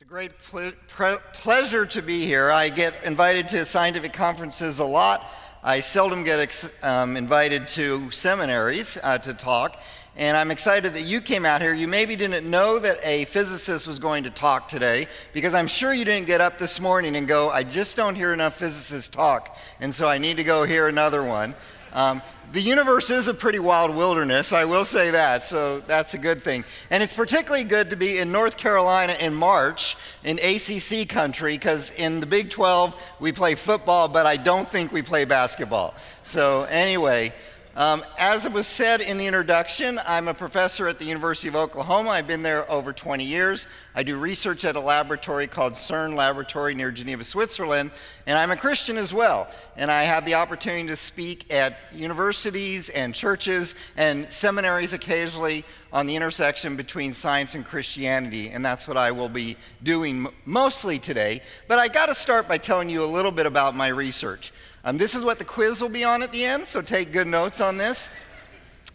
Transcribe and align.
It's 0.00 0.06
a 0.06 0.08
great 0.08 0.38
ple- 0.38 0.72
pre- 0.88 1.18
pleasure 1.34 1.84
to 1.84 2.00
be 2.00 2.24
here. 2.24 2.50
I 2.50 2.70
get 2.70 2.94
invited 3.04 3.48
to 3.48 3.66
scientific 3.66 4.14
conferences 4.14 4.78
a 4.78 4.84
lot. 4.84 5.22
I 5.62 5.80
seldom 5.80 6.24
get 6.24 6.38
ex- 6.38 6.72
um, 6.82 7.18
invited 7.18 7.68
to 7.68 8.10
seminaries 8.10 8.96
uh, 9.02 9.18
to 9.18 9.34
talk, 9.34 9.78
and 10.16 10.38
I'm 10.38 10.50
excited 10.50 10.94
that 10.94 11.02
you 11.02 11.20
came 11.20 11.44
out 11.44 11.60
here. 11.60 11.74
You 11.74 11.86
maybe 11.86 12.16
didn't 12.16 12.48
know 12.50 12.78
that 12.78 12.96
a 13.02 13.26
physicist 13.26 13.86
was 13.86 13.98
going 13.98 14.24
to 14.24 14.30
talk 14.30 14.70
today, 14.70 15.06
because 15.34 15.52
I'm 15.52 15.68
sure 15.68 15.92
you 15.92 16.06
didn't 16.06 16.26
get 16.26 16.40
up 16.40 16.56
this 16.56 16.80
morning 16.80 17.14
and 17.16 17.28
go, 17.28 17.50
I 17.50 17.62
just 17.62 17.94
don't 17.94 18.14
hear 18.14 18.32
enough 18.32 18.54
physicists 18.54 19.14
talk, 19.14 19.58
and 19.82 19.92
so 19.92 20.08
I 20.08 20.16
need 20.16 20.38
to 20.38 20.44
go 20.44 20.64
hear 20.64 20.88
another 20.88 21.22
one. 21.22 21.54
Um, 21.92 22.22
the 22.52 22.60
universe 22.60 23.10
is 23.10 23.28
a 23.28 23.34
pretty 23.34 23.60
wild 23.60 23.94
wilderness, 23.94 24.52
I 24.52 24.64
will 24.64 24.84
say 24.84 25.12
that, 25.12 25.44
so 25.44 25.80
that's 25.80 26.14
a 26.14 26.18
good 26.18 26.42
thing. 26.42 26.64
And 26.90 27.00
it's 27.00 27.12
particularly 27.12 27.62
good 27.62 27.90
to 27.90 27.96
be 27.96 28.18
in 28.18 28.32
North 28.32 28.56
Carolina 28.56 29.14
in 29.20 29.34
March 29.34 29.96
in 30.24 30.38
ACC 30.40 31.08
country 31.08 31.52
because 31.52 31.92
in 31.92 32.18
the 32.18 32.26
Big 32.26 32.50
12 32.50 33.00
we 33.20 33.30
play 33.30 33.54
football, 33.54 34.08
but 34.08 34.26
I 34.26 34.36
don't 34.36 34.68
think 34.68 34.92
we 34.92 35.02
play 35.02 35.24
basketball. 35.24 35.94
So, 36.24 36.64
anyway, 36.64 37.32
um, 37.76 38.02
as 38.18 38.46
it 38.46 38.52
was 38.52 38.66
said 38.66 39.00
in 39.00 39.16
the 39.16 39.26
introduction, 39.28 40.00
I'm 40.04 40.26
a 40.26 40.34
professor 40.34 40.88
at 40.88 40.98
the 40.98 41.04
University 41.04 41.46
of 41.46 41.54
Oklahoma. 41.54 42.10
I've 42.10 42.26
been 42.26 42.42
there 42.42 42.68
over 42.70 42.92
20 42.92 43.24
years. 43.24 43.68
I 43.94 44.02
do 44.02 44.18
research 44.18 44.64
at 44.64 44.74
a 44.74 44.80
laboratory 44.80 45.46
called 45.46 45.74
CERN 45.74 46.16
Laboratory 46.16 46.74
near 46.74 46.90
Geneva, 46.90 47.22
Switzerland, 47.22 47.92
and 48.30 48.38
I'm 48.38 48.52
a 48.52 48.56
Christian 48.56 48.96
as 48.96 49.12
well. 49.12 49.48
And 49.76 49.90
I 49.90 50.04
have 50.04 50.24
the 50.24 50.34
opportunity 50.34 50.86
to 50.86 50.94
speak 50.94 51.52
at 51.52 51.76
universities 51.92 52.88
and 52.88 53.12
churches 53.12 53.74
and 53.96 54.30
seminaries 54.30 54.92
occasionally 54.92 55.64
on 55.92 56.06
the 56.06 56.14
intersection 56.14 56.76
between 56.76 57.12
science 57.12 57.56
and 57.56 57.64
Christianity, 57.64 58.50
and 58.50 58.64
that's 58.64 58.86
what 58.86 58.96
I 58.96 59.10
will 59.10 59.28
be 59.28 59.56
doing 59.82 60.28
mostly 60.44 61.00
today. 61.00 61.42
But 61.66 61.80
I 61.80 61.88
got 61.88 62.06
to 62.06 62.14
start 62.14 62.46
by 62.46 62.58
telling 62.58 62.88
you 62.88 63.02
a 63.02 63.04
little 63.04 63.32
bit 63.32 63.46
about 63.46 63.74
my 63.74 63.88
research. 63.88 64.52
Um, 64.84 64.96
this 64.96 65.16
is 65.16 65.24
what 65.24 65.38
the 65.38 65.44
quiz 65.44 65.82
will 65.82 65.88
be 65.88 66.04
on 66.04 66.22
at 66.22 66.30
the 66.30 66.44
end, 66.44 66.68
so 66.68 66.82
take 66.82 67.12
good 67.12 67.26
notes 67.26 67.60
on 67.60 67.78
this. 67.78 68.10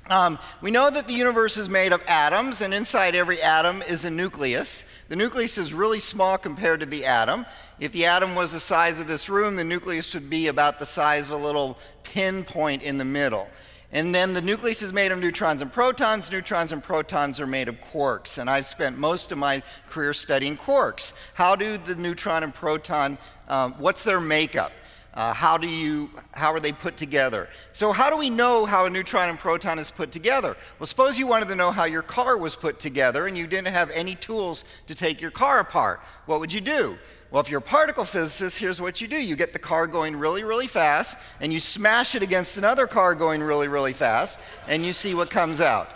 Um, 0.07 0.37
we 0.61 0.69
know 0.69 0.91
that 0.91 1.07
the 1.07 1.13
universe 1.13 1.57
is 1.57 1.67
made 1.67 1.91
of 1.91 2.01
atoms, 2.07 2.61
and 2.61 2.73
inside 2.75 3.15
every 3.15 3.41
atom 3.41 3.81
is 3.81 4.05
a 4.05 4.11
nucleus. 4.11 4.85
The 5.09 5.15
nucleus 5.15 5.57
is 5.57 5.73
really 5.73 5.99
small 5.99 6.37
compared 6.37 6.81
to 6.81 6.85
the 6.85 7.05
atom. 7.05 7.45
If 7.79 7.91
the 7.91 8.05
atom 8.05 8.35
was 8.35 8.53
the 8.53 8.59
size 8.59 8.99
of 8.99 9.07
this 9.07 9.29
room, 9.29 9.55
the 9.55 9.63
nucleus 9.63 10.13
would 10.13 10.29
be 10.29 10.47
about 10.47 10.77
the 10.77 10.85
size 10.85 11.25
of 11.25 11.31
a 11.31 11.37
little 11.37 11.79
pinpoint 12.03 12.83
in 12.83 12.99
the 12.99 13.05
middle. 13.05 13.49
And 13.91 14.13
then 14.13 14.33
the 14.33 14.41
nucleus 14.41 14.81
is 14.81 14.93
made 14.93 15.11
of 15.11 15.19
neutrons 15.19 15.61
and 15.61 15.71
protons. 15.71 16.29
Neutrons 16.29 16.71
and 16.71 16.83
protons 16.83 17.39
are 17.39 17.47
made 17.47 17.67
of 17.67 17.79
quarks. 17.81 18.37
And 18.37 18.49
I've 18.49 18.65
spent 18.65 18.97
most 18.97 19.31
of 19.31 19.37
my 19.37 19.63
career 19.89 20.13
studying 20.13 20.57
quarks. 20.57 21.13
How 21.33 21.55
do 21.55 21.77
the 21.77 21.95
neutron 21.95 22.43
and 22.43 22.53
proton, 22.53 23.17
um, 23.47 23.73
what's 23.73 24.03
their 24.03 24.19
makeup? 24.19 24.71
Uh, 25.15 25.33
how 25.33 25.57
do 25.57 25.67
you 25.67 26.09
how 26.33 26.51
are 26.51 26.59
they 26.59 26.73
put 26.73 26.97
together? 26.97 27.47
So 27.71 27.93
how 27.93 28.09
do 28.09 28.17
we 28.17 28.29
know 28.29 28.65
how 28.65 28.85
a 28.85 28.89
neutron 28.89 29.29
and 29.29 29.39
proton 29.39 29.79
is 29.79 29.89
put 29.89 30.11
together? 30.11 30.57
Well 30.77 30.87
suppose 30.87 31.17
you 31.17 31.25
wanted 31.25 31.47
to 31.47 31.55
know 31.55 31.71
how 31.71 31.85
your 31.85 32.01
car 32.01 32.37
was 32.37 32.55
put 32.55 32.79
together 32.79 33.27
and 33.27 33.37
you 33.37 33.47
didn't 33.47 33.69
have 33.69 33.89
any 33.91 34.15
tools 34.15 34.65
to 34.87 34.95
take 34.95 35.21
your 35.21 35.31
car 35.31 35.59
apart. 35.59 36.01
What 36.25 36.41
would 36.41 36.51
you 36.51 36.59
do? 36.59 36.97
Well 37.31 37.41
if 37.41 37.49
you're 37.49 37.59
a 37.59 37.61
particle 37.61 38.03
physicist 38.03 38.59
here's 38.59 38.81
what 38.81 38.99
you 38.99 39.07
do. 39.07 39.15
You 39.15 39.37
get 39.37 39.53
the 39.53 39.59
car 39.59 39.87
going 39.87 40.17
really 40.17 40.43
really 40.43 40.67
fast 40.67 41.17
and 41.39 41.53
you 41.53 41.61
smash 41.61 42.15
it 42.15 42.21
against 42.21 42.57
another 42.57 42.85
car 42.85 43.15
going 43.15 43.41
really 43.41 43.69
really 43.69 43.93
fast 43.93 44.41
and 44.67 44.85
you 44.85 44.91
see 44.91 45.15
what 45.15 45.29
comes 45.29 45.61
out. 45.61 45.87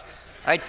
I, 0.47 0.61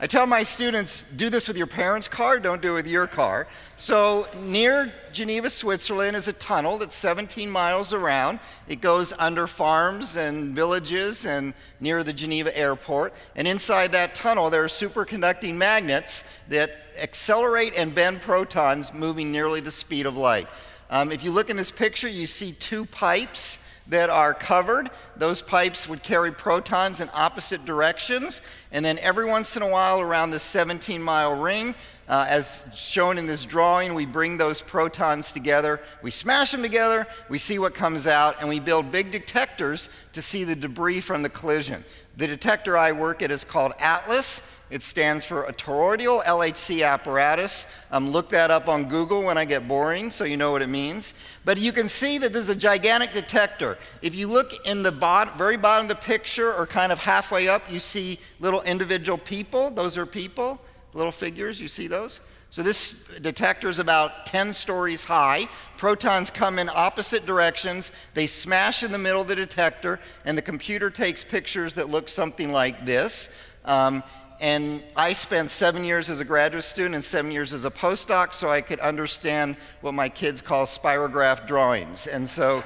I 0.00 0.08
tell 0.08 0.26
my 0.26 0.42
students, 0.42 1.04
do 1.04 1.30
this 1.30 1.46
with 1.46 1.56
your 1.56 1.68
parents' 1.68 2.08
car, 2.08 2.40
don't 2.40 2.60
do 2.60 2.72
it 2.72 2.74
with 2.74 2.86
your 2.88 3.06
car. 3.06 3.46
So, 3.76 4.26
near 4.36 4.92
Geneva, 5.12 5.48
Switzerland, 5.48 6.16
is 6.16 6.26
a 6.26 6.32
tunnel 6.32 6.78
that's 6.78 6.96
17 6.96 7.48
miles 7.48 7.92
around. 7.92 8.40
It 8.66 8.80
goes 8.80 9.12
under 9.20 9.46
farms 9.46 10.16
and 10.16 10.54
villages 10.54 11.26
and 11.26 11.54
near 11.78 12.02
the 12.02 12.12
Geneva 12.12 12.56
airport. 12.58 13.14
And 13.36 13.46
inside 13.46 13.92
that 13.92 14.16
tunnel, 14.16 14.50
there 14.50 14.64
are 14.64 14.68
superconducting 14.68 15.54
magnets 15.54 16.40
that 16.48 16.72
accelerate 17.00 17.74
and 17.76 17.94
bend 17.94 18.20
protons 18.20 18.92
moving 18.92 19.30
nearly 19.30 19.60
the 19.60 19.70
speed 19.70 20.06
of 20.06 20.16
light. 20.16 20.48
Um, 20.90 21.12
if 21.12 21.22
you 21.22 21.30
look 21.30 21.50
in 21.50 21.56
this 21.56 21.70
picture, 21.70 22.08
you 22.08 22.26
see 22.26 22.50
two 22.52 22.84
pipes 22.84 23.60
that 23.88 24.10
are 24.10 24.32
covered. 24.32 24.90
Those 25.16 25.42
pipes 25.42 25.88
would 25.88 26.02
carry 26.02 26.32
protons 26.32 27.00
in 27.00 27.10
opposite 27.12 27.64
directions. 27.64 28.40
And 28.72 28.84
then 28.84 28.98
every 28.98 29.26
once 29.26 29.56
in 29.56 29.62
a 29.62 29.68
while, 29.68 30.00
around 30.00 30.30
this 30.30 30.42
17 30.42 31.02
mile 31.02 31.38
ring, 31.38 31.74
uh, 32.08 32.26
as 32.28 32.66
shown 32.74 33.16
in 33.18 33.26
this 33.26 33.44
drawing, 33.44 33.94
we 33.94 34.04
bring 34.04 34.36
those 34.36 34.60
protons 34.60 35.32
together, 35.32 35.80
we 36.02 36.10
smash 36.10 36.50
them 36.52 36.62
together, 36.62 37.06
we 37.30 37.38
see 37.38 37.58
what 37.58 37.74
comes 37.74 38.06
out, 38.06 38.36
and 38.40 38.48
we 38.48 38.60
build 38.60 38.90
big 38.90 39.10
detectors 39.10 39.88
to 40.12 40.20
see 40.20 40.44
the 40.44 40.54
debris 40.54 41.00
from 41.00 41.22
the 41.22 41.30
collision. 41.30 41.82
The 42.16 42.26
detector 42.26 42.76
I 42.76 42.92
work 42.92 43.22
at 43.22 43.30
is 43.30 43.42
called 43.42 43.72
ATLAS. 43.80 44.42
It 44.70 44.82
stands 44.82 45.24
for 45.24 45.44
a 45.44 45.52
toroidal 45.52 46.24
LHC 46.24 46.86
apparatus. 46.86 47.66
Um, 47.90 48.10
look 48.10 48.30
that 48.30 48.50
up 48.50 48.66
on 48.66 48.88
Google 48.88 49.22
when 49.22 49.36
I 49.36 49.44
get 49.44 49.68
boring 49.68 50.10
so 50.10 50.24
you 50.24 50.36
know 50.36 50.50
what 50.52 50.62
it 50.62 50.68
means. 50.68 51.14
But 51.44 51.58
you 51.58 51.70
can 51.70 51.86
see 51.86 52.18
that 52.18 52.32
this 52.32 52.42
is 52.42 52.48
a 52.48 52.56
gigantic 52.56 53.12
detector. 53.12 53.78
If 54.00 54.14
you 54.14 54.26
look 54.26 54.52
in 54.66 54.82
the 54.82 54.90
very 55.36 55.56
bottom 55.56 55.84
of 55.84 55.88
the 55.88 56.02
picture 56.02 56.52
or 56.54 56.66
kind 56.66 56.92
of 56.92 56.98
halfway 56.98 57.46
up, 57.46 57.70
you 57.70 57.78
see 57.78 58.18
little 58.40 58.62
individual 58.62 59.18
people. 59.18 59.70
Those 59.70 59.98
are 59.98 60.06
people, 60.06 60.60
little 60.94 61.12
figures. 61.12 61.60
You 61.60 61.68
see 61.68 61.86
those? 61.86 62.20
So 62.54 62.62
this 62.62 63.04
detector 63.20 63.68
is 63.68 63.80
about 63.80 64.26
10 64.26 64.52
stories 64.52 65.02
high. 65.02 65.48
Protons 65.76 66.30
come 66.30 66.60
in 66.60 66.70
opposite 66.72 67.26
directions. 67.26 67.90
They 68.14 68.28
smash 68.28 68.84
in 68.84 68.92
the 68.92 68.98
middle 68.98 69.22
of 69.22 69.26
the 69.26 69.34
detector, 69.34 69.98
and 70.24 70.38
the 70.38 70.42
computer 70.42 70.88
takes 70.88 71.24
pictures 71.24 71.74
that 71.74 71.90
look 71.90 72.08
something 72.08 72.52
like 72.52 72.86
this. 72.86 73.28
Um, 73.64 74.04
and 74.40 74.82
I 74.96 75.12
spent 75.12 75.50
seven 75.50 75.84
years 75.84 76.10
as 76.10 76.20
a 76.20 76.24
graduate 76.24 76.64
student 76.64 76.96
and 76.96 77.04
seven 77.04 77.30
years 77.30 77.52
as 77.52 77.64
a 77.64 77.70
postdoc 77.70 78.34
so 78.34 78.50
I 78.50 78.60
could 78.60 78.80
understand 78.80 79.56
what 79.80 79.94
my 79.94 80.08
kids 80.08 80.40
call 80.40 80.66
spirograph 80.66 81.46
drawings. 81.46 82.06
And 82.06 82.28
so 82.28 82.64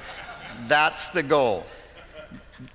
that's 0.67 1.09
the 1.09 1.23
goal. 1.23 1.65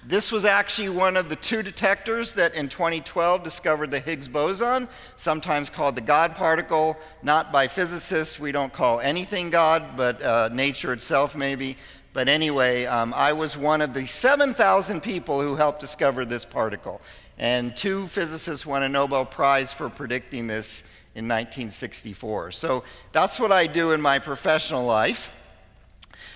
This 0.07 0.33
was 0.33 0.45
actually 0.47 0.89
one 0.89 1.17
of 1.17 1.29
the 1.29 1.37
two 1.37 1.63
detectors 1.63 2.33
that 2.35 2.55
in 2.55 2.69
2012 2.69 3.43
discovered 3.43 3.91
the 3.91 4.01
Higgs 4.01 4.29
boson, 4.29 4.89
sometimes 5.17 5.69
called 5.69 5.95
the 5.95 6.01
God 6.01 6.35
particle, 6.35 6.97
not 7.23 7.53
by 7.53 7.69
physicists. 7.69 8.41
We 8.41 8.51
don't 8.51 8.73
call 8.73 9.01
anything 9.01 9.51
God, 9.51 9.83
but 9.97 10.23
uh, 10.23 10.49
nature 10.53 10.95
itself, 10.95 11.37
maybe. 11.37 11.77
But 12.15 12.29
anyway, 12.29 12.87
um, 12.87 13.13
I 13.13 13.33
was 13.33 13.59
one 13.59 13.83
of 13.83 13.93
the 13.93 14.07
7,000 14.07 15.03
people 15.03 15.43
who 15.43 15.57
helped 15.57 15.81
discover 15.81 16.25
this 16.25 16.45
particle. 16.45 17.03
And 17.39 17.77
two 17.77 18.07
physicists 18.07 18.65
won 18.65 18.83
a 18.83 18.89
Nobel 18.89 19.25
Prize 19.25 19.73
for 19.73 19.89
predicting 19.89 20.47
this 20.47 20.83
in 21.15 21.25
1964. 21.25 22.53
So 22.53 22.85
that's 23.13 23.39
what 23.41 23.53
I 23.53 23.67
do 23.67 23.93
in 23.93 24.01
my 24.01 24.19
professional 24.19 24.85
life. 24.85 25.33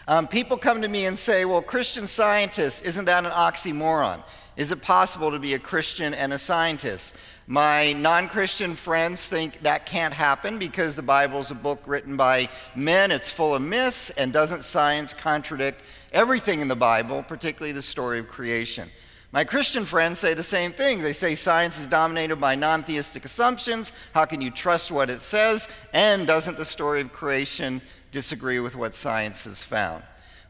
Um, 0.07 0.27
people 0.27 0.57
come 0.57 0.83
to 0.83 0.89
me 0.89 1.07
and 1.07 1.19
say, 1.19 1.45
well, 1.45 1.61
Christian 1.61 2.07
scientist, 2.07 2.85
isn't 2.85 3.05
that 3.05 3.25
an 3.25 3.31
oxymoron? 3.31 4.23
Is 4.57 4.73
it 4.73 4.83
possible 4.83 5.31
to 5.31 5.39
be 5.39 5.55
a 5.55 5.59
Christian 5.59 6.15
and 6.15 6.33
a 6.33 6.39
scientist? 6.39 7.17
My 7.47 7.93
non 7.93 8.29
Christian 8.29 8.75
friends 8.75 9.27
think 9.27 9.61
that 9.61 9.87
can't 9.87 10.13
happen 10.13 10.59
because 10.59 10.97
the 10.97 11.03
Bible 11.03 11.39
is 11.39 11.53
a 11.53 11.55
book 11.55 11.81
written 11.87 12.17
by 12.17 12.49
men. 12.75 13.13
It's 13.13 13.31
full 13.31 13.55
of 13.55 13.63
myths, 13.63 14.11
and 14.11 14.33
doesn't 14.33 14.65
science 14.65 15.15
contradict 15.15 15.83
everything 16.13 16.61
in 16.61 16.69
the 16.69 16.77
Bible, 16.77 17.23
particularly 17.23 17.73
the 17.73 17.83
story 17.83 18.19
of 18.19 18.29
creation? 18.29 18.91
My 19.31 19.45
Christian 19.45 19.85
friends 19.85 20.19
say 20.19 20.33
the 20.33 20.43
same 20.43 20.73
thing. 20.73 21.01
They 21.01 21.13
say 21.13 21.35
science 21.35 21.79
is 21.79 21.87
dominated 21.87 22.37
by 22.37 22.55
non 22.55 22.83
theistic 22.83 23.27
assumptions. 23.27 23.93
How 24.15 24.25
can 24.25 24.41
you 24.41 24.51
trust 24.51 24.91
what 24.91 25.11
it 25.11 25.21
says? 25.21 25.69
And 25.93 26.27
doesn't 26.27 26.57
the 26.57 26.65
story 26.65 27.03
of 27.03 27.13
creation 27.13 27.83
disagree 28.11 28.59
with 28.59 28.75
what 28.75 28.95
science 28.95 29.45
has 29.45 29.63
found? 29.63 30.03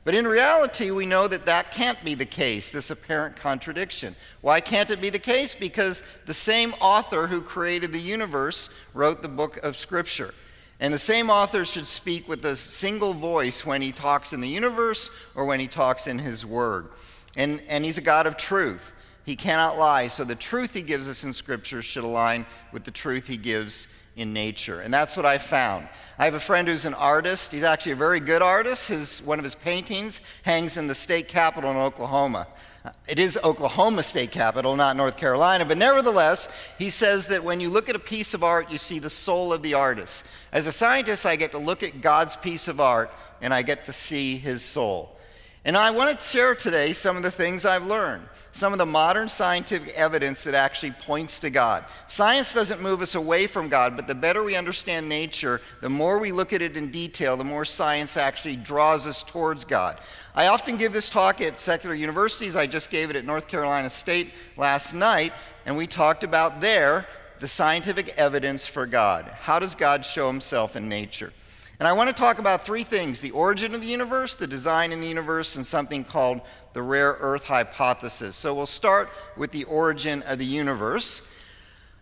But 0.04 0.14
in 0.14 0.28
reality, 0.28 0.92
we 0.92 1.06
know 1.06 1.26
that 1.26 1.44
that 1.46 1.72
can't 1.72 2.02
be 2.04 2.14
the 2.14 2.24
case, 2.24 2.70
this 2.70 2.90
apparent 2.90 3.36
contradiction. 3.36 4.14
Why 4.42 4.60
can't 4.60 4.90
it 4.90 5.02
be 5.02 5.10
the 5.10 5.18
case? 5.18 5.56
Because 5.56 6.02
the 6.24 6.32
same 6.32 6.72
author 6.80 7.26
who 7.26 7.42
created 7.42 7.92
the 7.92 8.00
universe 8.00 8.70
wrote 8.94 9.22
the 9.22 9.28
book 9.28 9.56
of 9.58 9.76
Scripture. 9.76 10.32
And 10.80 10.94
the 10.94 10.98
same 10.98 11.28
author 11.28 11.64
should 11.64 11.86
speak 11.88 12.28
with 12.28 12.44
a 12.44 12.54
single 12.54 13.12
voice 13.12 13.66
when 13.66 13.82
he 13.82 13.90
talks 13.90 14.32
in 14.32 14.40
the 14.40 14.48
universe 14.48 15.10
or 15.34 15.44
when 15.44 15.58
he 15.58 15.66
talks 15.66 16.06
in 16.06 16.20
his 16.20 16.46
word. 16.46 16.88
And, 17.38 17.62
and 17.68 17.84
he's 17.84 17.96
a 17.96 18.02
God 18.02 18.26
of 18.26 18.36
truth. 18.36 18.92
He 19.24 19.36
cannot 19.36 19.78
lie. 19.78 20.08
So 20.08 20.24
the 20.24 20.34
truth 20.34 20.74
he 20.74 20.82
gives 20.82 21.08
us 21.08 21.22
in 21.22 21.32
Scripture 21.32 21.82
should 21.82 22.04
align 22.04 22.44
with 22.72 22.84
the 22.84 22.90
truth 22.90 23.26
he 23.26 23.36
gives 23.36 23.88
in 24.16 24.32
nature. 24.32 24.80
And 24.80 24.92
that's 24.92 25.16
what 25.16 25.24
I 25.24 25.38
found. 25.38 25.88
I 26.18 26.24
have 26.24 26.34
a 26.34 26.40
friend 26.40 26.66
who's 26.66 26.84
an 26.84 26.94
artist. 26.94 27.52
He's 27.52 27.62
actually 27.62 27.92
a 27.92 27.96
very 27.96 28.20
good 28.20 28.42
artist. 28.42 28.88
His, 28.88 29.22
one 29.22 29.38
of 29.38 29.44
his 29.44 29.54
paintings 29.54 30.20
hangs 30.42 30.76
in 30.76 30.88
the 30.88 30.94
state 30.94 31.28
capitol 31.28 31.70
in 31.70 31.76
Oklahoma. 31.76 32.48
Uh, 32.84 32.90
it 33.08 33.18
is 33.18 33.38
Oklahoma 33.44 34.02
State 34.02 34.30
Capitol, 34.30 34.76
not 34.76 34.96
North 34.96 35.16
Carolina, 35.16 35.64
but 35.64 35.78
nevertheless, 35.78 36.74
he 36.78 36.90
says 36.90 37.26
that 37.26 37.42
when 37.44 37.60
you 37.60 37.68
look 37.68 37.88
at 37.88 37.96
a 37.96 38.00
piece 38.00 38.34
of 38.34 38.42
art, 38.42 38.70
you 38.70 38.78
see 38.78 38.98
the 38.98 39.10
soul 39.10 39.52
of 39.52 39.62
the 39.62 39.74
artist. 39.74 40.26
As 40.52 40.66
a 40.66 40.72
scientist, 40.72 41.26
I 41.26 41.36
get 41.36 41.50
to 41.52 41.58
look 41.58 41.82
at 41.82 42.00
God's 42.00 42.36
piece 42.36 42.66
of 42.66 42.80
art 42.80 43.12
and 43.42 43.52
I 43.52 43.62
get 43.62 43.84
to 43.86 43.92
see 43.92 44.36
his 44.36 44.62
soul. 44.62 45.17
And 45.64 45.76
I 45.76 45.90
want 45.90 46.18
to 46.18 46.24
share 46.24 46.54
today 46.54 46.92
some 46.92 47.16
of 47.16 47.22
the 47.22 47.30
things 47.30 47.64
I've 47.64 47.86
learned, 47.86 48.22
some 48.52 48.72
of 48.72 48.78
the 48.78 48.86
modern 48.86 49.28
scientific 49.28 49.92
evidence 49.96 50.44
that 50.44 50.54
actually 50.54 50.92
points 50.92 51.40
to 51.40 51.50
God. 51.50 51.84
Science 52.06 52.54
doesn't 52.54 52.80
move 52.80 53.02
us 53.02 53.16
away 53.16 53.46
from 53.46 53.68
God, 53.68 53.96
but 53.96 54.06
the 54.06 54.14
better 54.14 54.42
we 54.44 54.56
understand 54.56 55.08
nature, 55.08 55.60
the 55.80 55.88
more 55.88 56.18
we 56.20 56.32
look 56.32 56.52
at 56.52 56.62
it 56.62 56.76
in 56.76 56.90
detail, 56.90 57.36
the 57.36 57.44
more 57.44 57.64
science 57.64 58.16
actually 58.16 58.56
draws 58.56 59.06
us 59.06 59.22
towards 59.22 59.64
God. 59.64 59.98
I 60.34 60.46
often 60.46 60.76
give 60.76 60.92
this 60.92 61.10
talk 61.10 61.40
at 61.40 61.58
secular 61.58 61.94
universities. 61.94 62.54
I 62.54 62.68
just 62.68 62.90
gave 62.90 63.10
it 63.10 63.16
at 63.16 63.24
North 63.24 63.48
Carolina 63.48 63.90
State 63.90 64.30
last 64.56 64.94
night, 64.94 65.32
and 65.66 65.76
we 65.76 65.88
talked 65.88 66.22
about 66.22 66.60
there 66.60 67.06
the 67.40 67.48
scientific 67.48 68.16
evidence 68.16 68.66
for 68.66 68.86
God. 68.86 69.26
How 69.40 69.58
does 69.58 69.74
God 69.74 70.04
show 70.06 70.28
himself 70.28 70.76
in 70.76 70.88
nature? 70.88 71.32
And 71.78 71.86
I 71.86 71.92
want 71.92 72.08
to 72.08 72.14
talk 72.14 72.40
about 72.40 72.64
three 72.64 72.82
things 72.82 73.20
the 73.20 73.30
origin 73.30 73.74
of 73.74 73.80
the 73.80 73.86
universe, 73.86 74.34
the 74.34 74.46
design 74.46 74.90
in 74.90 75.00
the 75.00 75.06
universe, 75.06 75.54
and 75.56 75.66
something 75.66 76.04
called 76.04 76.40
the 76.72 76.82
rare 76.82 77.16
earth 77.20 77.44
hypothesis. 77.44 78.34
So 78.34 78.54
we'll 78.54 78.66
start 78.66 79.08
with 79.36 79.52
the 79.52 79.64
origin 79.64 80.22
of 80.22 80.38
the 80.38 80.44
universe. 80.44 81.26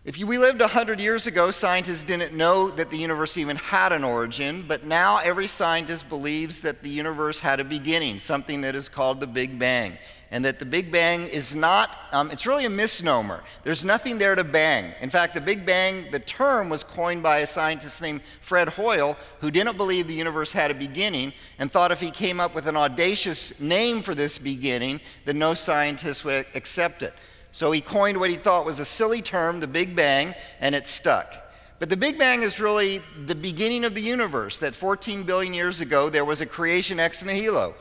If 0.03 0.17
we 0.17 0.37
lived 0.37 0.61
100 0.61 0.99
years 0.99 1.27
ago, 1.27 1.51
scientists 1.51 2.01
didn't 2.01 2.33
know 2.33 2.69
that 2.71 2.89
the 2.89 2.97
universe 2.97 3.37
even 3.37 3.57
had 3.57 3.91
an 3.91 4.03
origin, 4.03 4.63
but 4.65 4.85
now 4.85 5.17
every 5.17 5.47
scientist 5.47 6.07
believes 6.07 6.61
that 6.61 6.81
the 6.81 6.89
universe 6.89 7.39
had 7.39 7.59
a 7.59 7.65
beginning, 7.65 8.19
something 8.19 8.61
that 8.61 8.73
is 8.73 8.87
called 8.87 9.19
the 9.19 9.27
Big 9.27 9.59
Bang 9.59 9.97
and 10.31 10.43
that 10.43 10.59
the 10.59 10.65
Big 10.65 10.91
Bang 10.91 11.27
is 11.27 11.55
not, 11.55 11.97
um, 12.11 12.31
it's 12.31 12.45
really 12.45 12.65
a 12.65 12.69
misnomer. 12.69 13.43
There's 13.63 13.85
nothing 13.85 14.17
there 14.17 14.35
to 14.35 14.43
bang. 14.43 14.91
In 15.01 15.09
fact, 15.09 15.33
the 15.33 15.41
Big 15.41 15.65
Bang, 15.65 16.11
the 16.11 16.19
term 16.19 16.69
was 16.69 16.83
coined 16.83 17.23
by 17.23 17.39
a 17.39 17.47
scientist 17.47 18.01
named 18.01 18.21
Fred 18.41 18.69
Hoyle, 18.69 19.17
who 19.39 19.51
didn't 19.51 19.77
believe 19.77 20.07
the 20.07 20.13
universe 20.13 20.51
had 20.51 20.69
a 20.69 20.73
beginning 20.73 21.31
and 21.59 21.71
thought 21.71 21.91
if 21.91 22.01
he 22.01 22.11
came 22.11 22.39
up 22.39 22.55
with 22.55 22.67
an 22.67 22.75
audacious 22.75 23.57
name 23.59 24.01
for 24.01 24.13
this 24.13 24.37
beginning, 24.37 24.99
then 25.25 25.39
no 25.39 25.53
scientist 25.53 26.25
would 26.25 26.45
accept 26.55 27.03
it. 27.03 27.13
So 27.51 27.71
he 27.71 27.79
coined 27.79 28.19
what 28.19 28.29
he 28.29 28.35
thought 28.35 28.65
was 28.65 28.79
a 28.79 28.85
silly 28.85 29.21
term, 29.21 29.61
the 29.61 29.67
Big 29.67 29.95
Bang, 29.95 30.35
and 30.59 30.75
it 30.75 30.87
stuck. 30.87 31.33
But 31.79 31.89
the 31.89 31.97
Big 31.97 32.17
Bang 32.17 32.41
is 32.41 32.59
really 32.59 33.01
the 33.25 33.35
beginning 33.35 33.85
of 33.85 33.95
the 33.95 34.01
universe, 34.01 34.59
that 34.59 34.75
14 34.75 35.23
billion 35.23 35.53
years 35.53 35.79
ago 35.79 36.09
there 36.09 36.25
was 36.25 36.41
a 36.41 36.45
creation 36.45 36.99
ex 36.99 37.23
nihilo 37.23 37.75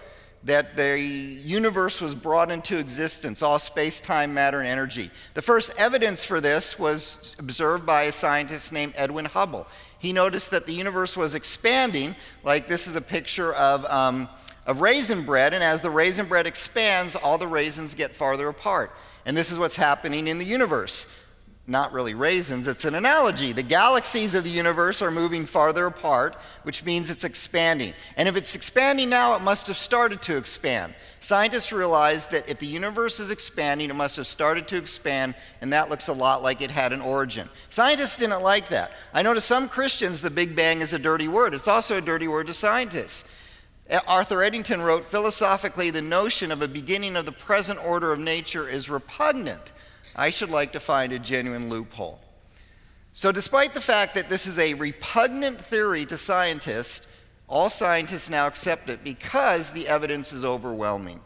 that 0.46 0.76
the 0.76 0.98
universe 0.98 2.00
was 2.00 2.14
brought 2.14 2.52
into 2.52 2.78
existence, 2.78 3.42
all 3.42 3.58
space, 3.58 4.00
time, 4.00 4.32
matter, 4.32 4.60
and 4.60 4.68
energy. 4.68 5.10
The 5.34 5.42
first 5.42 5.72
evidence 5.76 6.24
for 6.24 6.40
this 6.40 6.78
was 6.78 7.34
observed 7.40 7.84
by 7.84 8.04
a 8.04 8.12
scientist 8.12 8.72
named 8.72 8.94
Edwin 8.96 9.24
Hubble. 9.24 9.66
He 9.98 10.12
noticed 10.12 10.52
that 10.52 10.66
the 10.66 10.72
universe 10.72 11.16
was 11.16 11.34
expanding, 11.34 12.14
like 12.44 12.68
this 12.68 12.86
is 12.86 12.94
a 12.94 13.00
picture 13.00 13.52
of, 13.54 13.84
um, 13.86 14.28
of 14.66 14.80
raisin 14.80 15.22
bread, 15.22 15.52
and 15.52 15.64
as 15.64 15.82
the 15.82 15.90
raisin 15.90 16.26
bread 16.26 16.46
expands, 16.46 17.16
all 17.16 17.38
the 17.38 17.48
raisins 17.48 17.94
get 17.94 18.12
farther 18.12 18.48
apart. 18.48 18.92
And 19.24 19.36
this 19.36 19.50
is 19.50 19.58
what's 19.58 19.76
happening 19.76 20.28
in 20.28 20.38
the 20.38 20.44
universe 20.44 21.08
not 21.68 21.92
really 21.92 22.14
raisins, 22.14 22.68
it's 22.68 22.84
an 22.84 22.94
analogy. 22.94 23.52
The 23.52 23.62
galaxies 23.62 24.34
of 24.36 24.44
the 24.44 24.50
universe 24.50 25.02
are 25.02 25.10
moving 25.10 25.46
farther 25.46 25.86
apart, 25.86 26.36
which 26.62 26.84
means 26.84 27.10
it's 27.10 27.24
expanding. 27.24 27.92
And 28.16 28.28
if 28.28 28.36
it's 28.36 28.54
expanding 28.54 29.10
now, 29.10 29.34
it 29.34 29.42
must 29.42 29.66
have 29.66 29.76
started 29.76 30.22
to 30.22 30.36
expand. 30.36 30.94
Scientists 31.18 31.72
realize 31.72 32.28
that 32.28 32.48
if 32.48 32.60
the 32.60 32.66
universe 32.66 33.18
is 33.18 33.30
expanding, 33.30 33.90
it 33.90 33.96
must 33.96 34.16
have 34.16 34.28
started 34.28 34.68
to 34.68 34.76
expand, 34.76 35.34
and 35.60 35.72
that 35.72 35.90
looks 35.90 36.06
a 36.06 36.12
lot 36.12 36.40
like 36.40 36.60
it 36.60 36.70
had 36.70 36.92
an 36.92 37.00
origin. 37.00 37.48
Scientists 37.68 38.16
didn't 38.16 38.42
like 38.42 38.68
that. 38.68 38.92
I 39.12 39.22
know 39.22 39.34
to 39.34 39.40
some 39.40 39.68
Christians, 39.68 40.20
the 40.20 40.30
Big 40.30 40.54
Bang 40.54 40.82
is 40.82 40.92
a 40.92 41.00
dirty 41.00 41.26
word. 41.26 41.52
It's 41.52 41.68
also 41.68 41.98
a 41.98 42.00
dirty 42.00 42.28
word 42.28 42.46
to 42.46 42.54
scientists. 42.54 43.24
Arthur 44.06 44.42
Eddington 44.42 44.82
wrote, 44.82 45.04
philosophically, 45.04 45.90
the 45.90 46.02
notion 46.02 46.52
of 46.52 46.62
a 46.62 46.68
beginning 46.68 47.16
of 47.16 47.24
the 47.24 47.32
present 47.32 47.84
order 47.84 48.12
of 48.12 48.20
nature 48.20 48.68
is 48.68 48.88
repugnant 48.88 49.72
I 50.16 50.30
should 50.30 50.50
like 50.50 50.72
to 50.72 50.80
find 50.80 51.12
a 51.12 51.18
genuine 51.18 51.68
loophole. 51.68 52.18
So, 53.12 53.32
despite 53.32 53.74
the 53.74 53.80
fact 53.80 54.14
that 54.14 54.28
this 54.28 54.46
is 54.46 54.58
a 54.58 54.74
repugnant 54.74 55.60
theory 55.60 56.04
to 56.06 56.16
scientists, 56.16 57.06
all 57.48 57.70
scientists 57.70 58.28
now 58.28 58.46
accept 58.46 58.90
it 58.90 59.04
because 59.04 59.70
the 59.70 59.88
evidence 59.88 60.32
is 60.32 60.44
overwhelming. 60.44 61.20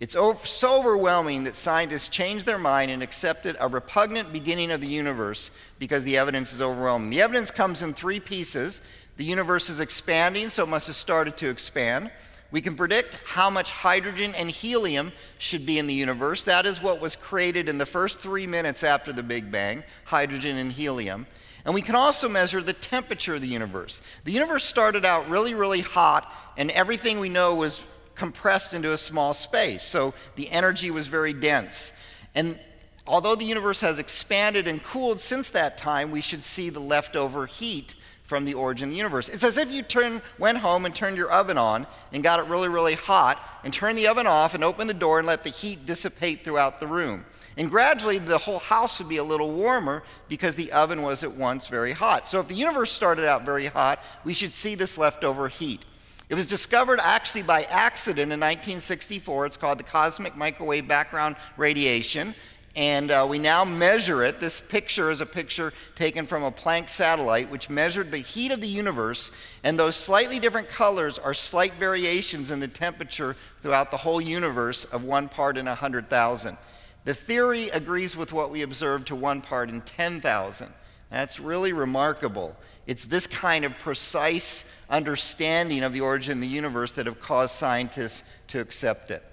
It's 0.00 0.14
so 0.14 0.80
overwhelming 0.80 1.44
that 1.44 1.54
scientists 1.54 2.08
changed 2.08 2.46
their 2.46 2.58
mind 2.58 2.90
and 2.90 3.02
accepted 3.02 3.56
a 3.60 3.68
repugnant 3.68 4.32
beginning 4.32 4.70
of 4.70 4.80
the 4.80 4.88
universe 4.88 5.50
because 5.78 6.04
the 6.04 6.16
evidence 6.16 6.54
is 6.54 6.62
overwhelming. 6.62 7.10
The 7.10 7.20
evidence 7.20 7.50
comes 7.50 7.82
in 7.82 7.92
three 7.92 8.18
pieces. 8.18 8.80
The 9.18 9.24
universe 9.24 9.68
is 9.68 9.78
expanding, 9.78 10.48
so 10.48 10.62
it 10.62 10.70
must 10.70 10.86
have 10.86 10.96
started 10.96 11.36
to 11.38 11.50
expand. 11.50 12.10
We 12.52 12.60
can 12.60 12.74
predict 12.74 13.14
how 13.24 13.48
much 13.48 13.70
hydrogen 13.70 14.34
and 14.34 14.50
helium 14.50 15.12
should 15.38 15.64
be 15.64 15.78
in 15.78 15.86
the 15.86 15.94
universe. 15.94 16.44
That 16.44 16.66
is 16.66 16.82
what 16.82 17.00
was 17.00 17.14
created 17.14 17.68
in 17.68 17.78
the 17.78 17.86
first 17.86 18.20
three 18.20 18.46
minutes 18.46 18.82
after 18.82 19.12
the 19.12 19.22
Big 19.22 19.52
Bang 19.52 19.84
hydrogen 20.04 20.56
and 20.56 20.72
helium. 20.72 21.26
And 21.64 21.74
we 21.74 21.82
can 21.82 21.94
also 21.94 22.28
measure 22.28 22.62
the 22.62 22.72
temperature 22.72 23.34
of 23.34 23.42
the 23.42 23.48
universe. 23.48 24.02
The 24.24 24.32
universe 24.32 24.64
started 24.64 25.04
out 25.04 25.28
really, 25.28 25.54
really 25.54 25.82
hot, 25.82 26.32
and 26.56 26.70
everything 26.70 27.20
we 27.20 27.28
know 27.28 27.54
was 27.54 27.84
compressed 28.14 28.74
into 28.74 28.92
a 28.92 28.98
small 28.98 29.32
space. 29.32 29.82
So 29.82 30.14
the 30.36 30.50
energy 30.50 30.90
was 30.90 31.06
very 31.06 31.32
dense. 31.32 31.92
And 32.34 32.58
although 33.06 33.34
the 33.34 33.44
universe 33.44 33.80
has 33.82 33.98
expanded 33.98 34.66
and 34.66 34.82
cooled 34.82 35.20
since 35.20 35.50
that 35.50 35.78
time, 35.78 36.10
we 36.10 36.20
should 36.20 36.42
see 36.42 36.70
the 36.70 36.80
leftover 36.80 37.46
heat 37.46 37.94
from 38.30 38.44
the 38.44 38.54
origin 38.54 38.84
of 38.84 38.90
the 38.92 38.96
universe. 38.96 39.28
It's 39.28 39.42
as 39.42 39.56
if 39.56 39.72
you 39.72 39.82
turn, 39.82 40.22
went 40.38 40.58
home 40.58 40.86
and 40.86 40.94
turned 40.94 41.16
your 41.16 41.32
oven 41.32 41.58
on 41.58 41.84
and 42.12 42.22
got 42.22 42.38
it 42.38 42.46
really, 42.46 42.68
really 42.68 42.94
hot, 42.94 43.38
and 43.64 43.74
turned 43.74 43.98
the 43.98 44.06
oven 44.06 44.28
off 44.28 44.54
and 44.54 44.62
opened 44.62 44.88
the 44.88 44.94
door 44.94 45.18
and 45.18 45.26
let 45.26 45.42
the 45.42 45.50
heat 45.50 45.84
dissipate 45.84 46.44
throughout 46.44 46.78
the 46.78 46.86
room. 46.86 47.24
And 47.58 47.68
gradually, 47.68 48.18
the 48.18 48.38
whole 48.38 48.60
house 48.60 49.00
would 49.00 49.08
be 49.08 49.16
a 49.16 49.24
little 49.24 49.50
warmer 49.50 50.04
because 50.28 50.54
the 50.54 50.70
oven 50.70 51.02
was 51.02 51.24
at 51.24 51.32
once 51.32 51.66
very 51.66 51.90
hot. 51.90 52.28
So, 52.28 52.38
if 52.38 52.46
the 52.46 52.54
universe 52.54 52.92
started 52.92 53.26
out 53.26 53.44
very 53.44 53.66
hot, 53.66 53.98
we 54.24 54.32
should 54.32 54.54
see 54.54 54.76
this 54.76 54.96
leftover 54.96 55.48
heat. 55.48 55.84
It 56.28 56.36
was 56.36 56.46
discovered 56.46 57.00
actually 57.02 57.42
by 57.42 57.64
accident 57.64 58.32
in 58.32 58.38
1964. 58.38 59.46
It's 59.46 59.56
called 59.56 59.80
the 59.80 59.82
cosmic 59.82 60.36
microwave 60.36 60.86
background 60.86 61.34
radiation. 61.56 62.36
And 62.76 63.10
uh, 63.10 63.26
we 63.28 63.40
now 63.40 63.64
measure 63.64 64.22
it. 64.22 64.38
This 64.38 64.60
picture 64.60 65.10
is 65.10 65.20
a 65.20 65.26
picture 65.26 65.72
taken 65.96 66.26
from 66.26 66.44
a 66.44 66.52
Planck 66.52 66.88
satellite, 66.88 67.50
which 67.50 67.68
measured 67.68 68.12
the 68.12 68.18
heat 68.18 68.52
of 68.52 68.60
the 68.60 68.68
universe. 68.68 69.32
And 69.64 69.76
those 69.76 69.96
slightly 69.96 70.38
different 70.38 70.68
colors 70.68 71.18
are 71.18 71.34
slight 71.34 71.74
variations 71.74 72.50
in 72.50 72.60
the 72.60 72.68
temperature 72.68 73.36
throughout 73.62 73.90
the 73.90 73.96
whole 73.96 74.20
universe 74.20 74.84
of 74.84 75.02
one 75.02 75.28
part 75.28 75.58
in 75.58 75.66
100,000. 75.66 76.56
The 77.04 77.14
theory 77.14 77.70
agrees 77.70 78.16
with 78.16 78.32
what 78.32 78.50
we 78.50 78.62
observed 78.62 79.08
to 79.08 79.16
one 79.16 79.40
part 79.40 79.68
in 79.68 79.80
10,000. 79.80 80.72
That's 81.10 81.40
really 81.40 81.72
remarkable. 81.72 82.56
It's 82.86 83.04
this 83.04 83.26
kind 83.26 83.64
of 83.64 83.78
precise 83.78 84.64
understanding 84.88 85.82
of 85.82 85.92
the 85.92 86.02
origin 86.02 86.34
of 86.34 86.40
the 86.40 86.46
universe 86.46 86.92
that 86.92 87.06
have 87.06 87.20
caused 87.20 87.54
scientists 87.54 88.22
to 88.48 88.60
accept 88.60 89.10
it. 89.10 89.24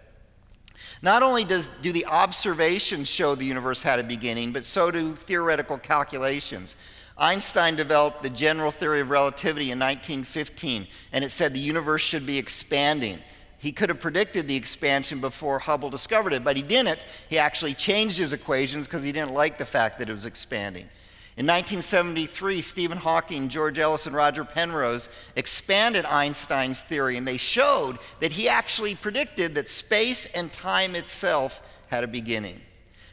Not 1.02 1.24
only 1.24 1.44
does, 1.44 1.70
do 1.82 1.92
the 1.92 2.06
observations 2.06 3.10
show 3.10 3.36
the 3.36 3.46
universe 3.46 3.84
had 3.84 4.00
a 4.00 4.04
beginning, 4.04 4.52
but 4.52 4.66
so 4.66 4.92
do 4.92 5.16
theoretical 5.16 5.78
calculations. 5.78 6.76
Einstein 7.18 7.76
developed 7.76 8.22
the 8.22 8.30
general 8.30 8.72
theory 8.72 9.02
of 9.02 9.10
relativity 9.10 9.72
in 9.72 9.80
1915, 9.80 10.88
and 11.12 11.24
it 11.24 11.32
said 11.32 11.54
the 11.54 11.60
universe 11.60 12.02
should 12.02 12.26
be 12.26 12.38
expanding. 12.38 13.20
He 13.60 13.72
could 13.72 13.90
have 13.90 14.00
predicted 14.00 14.48
the 14.48 14.56
expansion 14.56 15.20
before 15.20 15.58
Hubble 15.58 15.90
discovered 15.90 16.34
it, 16.34 16.44
but 16.44 16.56
he 16.56 16.62
didn't. 16.62 17.04
He 17.28 17.40
actually 17.40 17.74
changed 17.74 18.18
his 18.18 18.34
equations 18.34 18.86
because 18.86 19.04
he 19.04 19.12
didn't 19.12 19.34
like 19.34 19.58
the 19.58 19.66
fact 19.66 19.98
that 19.98 20.10
it 20.10 20.14
was 20.14 20.26
expanding. 20.26 20.88
In 21.38 21.46
1973, 21.46 22.64
Stephen 22.64 22.98
Hawking, 22.98 23.48
George 23.48 23.78
Ellis, 23.78 24.08
and 24.08 24.16
Roger 24.16 24.44
Penrose 24.44 25.08
expanded 25.36 26.04
Einstein's 26.04 26.82
theory, 26.82 27.16
and 27.16 27.28
they 27.28 27.38
showed 27.38 28.00
that 28.22 28.32
he 28.32 28.50
actually 28.50 28.96
predicted 28.96 29.54
that 29.54 29.70
space 29.70 30.26
and 30.34 30.52
time 30.52 30.96
itself 30.96 31.84
had 31.90 32.04
a 32.04 32.08
beginning. 32.08 32.60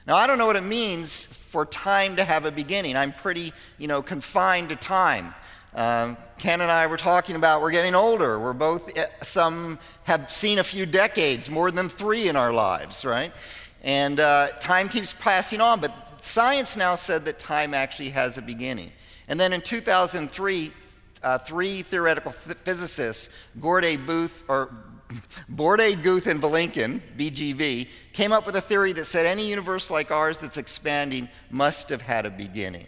Now, 0.06 0.16
I 0.16 0.26
don't 0.26 0.38
know 0.38 0.46
what 0.46 0.56
it 0.56 0.64
means 0.64 1.26
for 1.26 1.66
time 1.66 2.16
to 2.16 2.24
have 2.24 2.46
a 2.46 2.50
beginning. 2.50 2.96
I'm 2.96 3.12
pretty, 3.12 3.52
you 3.76 3.88
know, 3.88 4.00
confined 4.00 4.70
to 4.70 4.76
time. 4.76 5.34
Um, 5.74 6.16
Ken 6.38 6.62
and 6.62 6.70
I 6.70 6.86
were 6.86 6.96
talking 6.96 7.36
about 7.36 7.60
we're 7.60 7.72
getting 7.72 7.94
older. 7.94 8.40
We're 8.40 8.54
both, 8.54 8.96
eh, 8.96 9.04
some 9.20 9.78
have 10.04 10.32
seen 10.32 10.60
a 10.60 10.64
few 10.64 10.86
decades, 10.86 11.50
more 11.50 11.70
than 11.70 11.90
three 11.90 12.28
in 12.28 12.36
our 12.36 12.54
lives, 12.54 13.04
right? 13.04 13.32
And 13.82 14.18
uh, 14.18 14.48
time 14.60 14.88
keeps 14.88 15.12
passing 15.12 15.60
on, 15.60 15.80
but 15.80 15.94
Science 16.24 16.74
now 16.76 16.94
said 16.94 17.26
that 17.26 17.38
time 17.38 17.74
actually 17.74 18.08
has 18.08 18.38
a 18.38 18.42
beginning. 18.42 18.90
And 19.28 19.38
then 19.38 19.52
in 19.52 19.60
2003, 19.60 20.72
uh, 21.22 21.38
three 21.38 21.82
theoretical 21.82 22.32
physicists, 22.32 23.28
Gorde 23.60 24.06
Booth, 24.06 24.42
or 24.48 24.74
Borde, 25.50 26.02
Guth, 26.02 26.26
and 26.26 26.40
Vilenkin, 26.40 27.00
BGV, 27.18 27.88
came 28.12 28.32
up 28.32 28.46
with 28.46 28.56
a 28.56 28.60
theory 28.60 28.92
that 28.94 29.04
said 29.04 29.26
any 29.26 29.48
universe 29.48 29.90
like 29.90 30.10
ours 30.10 30.38
that's 30.38 30.56
expanding 30.56 31.28
must 31.50 31.90
have 31.90 32.00
had 32.00 32.24
a 32.24 32.30
beginning. 32.30 32.86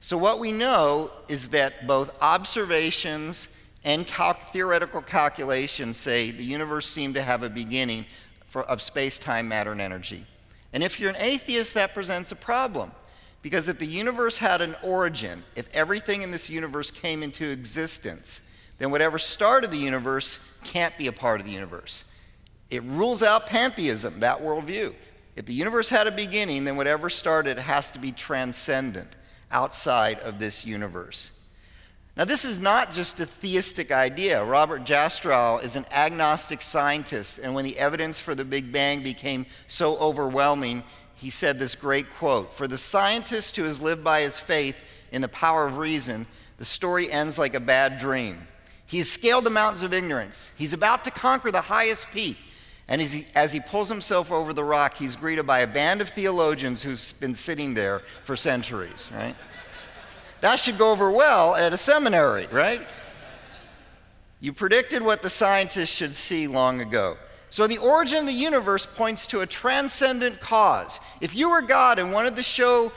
So, 0.00 0.18
what 0.18 0.38
we 0.38 0.52
know 0.52 1.10
is 1.28 1.48
that 1.48 1.86
both 1.86 2.16
observations 2.22 3.48
and 3.84 4.06
cal- 4.06 4.34
theoretical 4.34 5.00
calculations 5.00 5.96
say 5.96 6.30
the 6.30 6.44
universe 6.44 6.86
seemed 6.86 7.14
to 7.14 7.22
have 7.22 7.42
a 7.42 7.50
beginning 7.50 8.04
for, 8.46 8.62
of 8.64 8.82
space, 8.82 9.18
time, 9.18 9.48
matter, 9.48 9.72
and 9.72 9.80
energy. 9.80 10.26
And 10.72 10.82
if 10.82 11.00
you're 11.00 11.10
an 11.10 11.16
atheist, 11.16 11.74
that 11.74 11.94
presents 11.94 12.32
a 12.32 12.36
problem. 12.36 12.92
Because 13.42 13.68
if 13.68 13.78
the 13.78 13.86
universe 13.86 14.38
had 14.38 14.60
an 14.60 14.76
origin, 14.82 15.42
if 15.56 15.68
everything 15.74 16.22
in 16.22 16.30
this 16.30 16.50
universe 16.50 16.90
came 16.90 17.22
into 17.22 17.48
existence, 17.48 18.42
then 18.78 18.90
whatever 18.90 19.18
started 19.18 19.70
the 19.70 19.78
universe 19.78 20.38
can't 20.64 20.96
be 20.98 21.06
a 21.06 21.12
part 21.12 21.40
of 21.40 21.46
the 21.46 21.52
universe. 21.52 22.04
It 22.70 22.82
rules 22.84 23.22
out 23.22 23.46
pantheism, 23.46 24.20
that 24.20 24.40
worldview. 24.40 24.94
If 25.36 25.46
the 25.46 25.54
universe 25.54 25.88
had 25.88 26.06
a 26.06 26.12
beginning, 26.12 26.64
then 26.64 26.76
whatever 26.76 27.08
started 27.08 27.58
has 27.58 27.90
to 27.92 27.98
be 27.98 28.12
transcendent, 28.12 29.16
outside 29.50 30.20
of 30.20 30.38
this 30.38 30.64
universe. 30.64 31.32
Now, 32.20 32.26
this 32.26 32.44
is 32.44 32.60
not 32.60 32.92
just 32.92 33.18
a 33.20 33.24
theistic 33.24 33.90
idea. 33.90 34.44
Robert 34.44 34.84
Jastrow 34.84 35.64
is 35.64 35.74
an 35.74 35.86
agnostic 35.90 36.60
scientist, 36.60 37.38
and 37.38 37.54
when 37.54 37.64
the 37.64 37.78
evidence 37.78 38.18
for 38.18 38.34
the 38.34 38.44
Big 38.44 38.70
Bang 38.70 39.02
became 39.02 39.46
so 39.68 39.96
overwhelming, 39.96 40.84
he 41.14 41.30
said 41.30 41.58
this 41.58 41.74
great 41.74 42.10
quote 42.10 42.52
For 42.52 42.68
the 42.68 42.76
scientist 42.76 43.56
who 43.56 43.64
has 43.64 43.80
lived 43.80 44.04
by 44.04 44.20
his 44.20 44.38
faith 44.38 44.76
in 45.12 45.22
the 45.22 45.28
power 45.28 45.66
of 45.66 45.78
reason, 45.78 46.26
the 46.58 46.64
story 46.66 47.10
ends 47.10 47.38
like 47.38 47.54
a 47.54 47.58
bad 47.58 47.98
dream. 47.98 48.36
He 48.84 48.98
has 48.98 49.08
scaled 49.08 49.44
the 49.44 49.48
mountains 49.48 49.82
of 49.82 49.94
ignorance. 49.94 50.50
He's 50.58 50.74
about 50.74 51.04
to 51.04 51.10
conquer 51.10 51.50
the 51.50 51.62
highest 51.62 52.10
peak. 52.10 52.36
And 52.86 53.00
as 53.00 53.14
he, 53.14 53.26
as 53.34 53.50
he 53.50 53.60
pulls 53.60 53.88
himself 53.88 54.30
over 54.30 54.52
the 54.52 54.64
rock, 54.64 54.94
he's 54.94 55.16
greeted 55.16 55.46
by 55.46 55.60
a 55.60 55.66
band 55.66 56.02
of 56.02 56.10
theologians 56.10 56.82
who've 56.82 57.14
been 57.18 57.34
sitting 57.34 57.72
there 57.72 58.00
for 58.24 58.36
centuries, 58.36 59.08
right? 59.14 59.36
That 60.40 60.58
should 60.58 60.78
go 60.78 60.90
over 60.90 61.10
well 61.10 61.54
at 61.54 61.72
a 61.72 61.76
seminary, 61.76 62.46
right? 62.50 62.80
You 64.40 64.52
predicted 64.52 65.02
what 65.02 65.22
the 65.22 65.30
scientists 65.30 65.94
should 65.94 66.16
see 66.16 66.46
long 66.46 66.80
ago. 66.80 67.16
So, 67.50 67.66
the 67.66 67.78
origin 67.78 68.20
of 68.20 68.26
the 68.26 68.32
universe 68.32 68.86
points 68.86 69.26
to 69.28 69.40
a 69.40 69.46
transcendent 69.46 70.40
cause. 70.40 71.00
If 71.20 71.34
you 71.34 71.50
were 71.50 71.62
God 71.62 71.98
and 71.98 72.12
wanted 72.12 72.36
to 72.36 72.42
show 72.42 72.92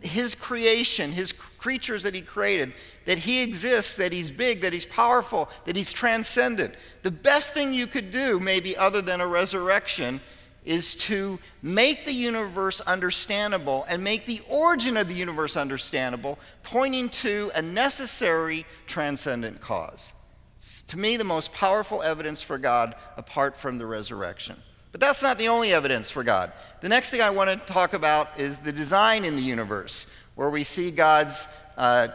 his 0.00 0.34
creation, 0.34 1.12
his 1.12 1.32
creatures 1.32 2.04
that 2.04 2.14
he 2.14 2.22
created, 2.22 2.72
that 3.04 3.18
he 3.18 3.42
exists, 3.42 3.94
that 3.94 4.12
he's 4.12 4.30
big, 4.30 4.60
that 4.62 4.72
he's 4.72 4.86
powerful, 4.86 5.50
that 5.64 5.76
he's 5.76 5.92
transcendent. 5.92 6.74
The 7.02 7.10
best 7.10 7.52
thing 7.52 7.74
you 7.74 7.86
could 7.86 8.10
do, 8.10 8.40
maybe 8.40 8.76
other 8.76 9.02
than 9.02 9.20
a 9.20 9.26
resurrection, 9.26 10.20
is 10.64 10.94
to 10.94 11.38
make 11.62 12.04
the 12.04 12.12
universe 12.12 12.80
understandable 12.82 13.86
and 13.88 14.04
make 14.04 14.26
the 14.26 14.42
origin 14.48 14.96
of 14.96 15.08
the 15.08 15.14
universe 15.14 15.56
understandable, 15.56 16.38
pointing 16.62 17.08
to 17.08 17.50
a 17.54 17.62
necessary 17.62 18.66
transcendent 18.86 19.60
cause. 19.60 20.12
It's, 20.58 20.82
to 20.82 20.98
me, 20.98 21.16
the 21.16 21.24
most 21.24 21.52
powerful 21.52 22.02
evidence 22.02 22.42
for 22.42 22.58
God 22.58 22.94
apart 23.16 23.56
from 23.56 23.78
the 23.78 23.86
resurrection. 23.86 24.56
But 24.92 25.00
that's 25.00 25.22
not 25.22 25.38
the 25.38 25.48
only 25.48 25.72
evidence 25.72 26.10
for 26.10 26.24
God. 26.24 26.52
The 26.80 26.88
next 26.88 27.10
thing 27.10 27.22
I 27.22 27.30
want 27.30 27.50
to 27.50 27.72
talk 27.72 27.94
about 27.94 28.38
is 28.38 28.58
the 28.58 28.72
design 28.72 29.24
in 29.24 29.36
the 29.36 29.42
universe, 29.42 30.06
where 30.34 30.50
we 30.50 30.64
see 30.64 30.90
God's 30.90 31.48
uh, 31.76 32.08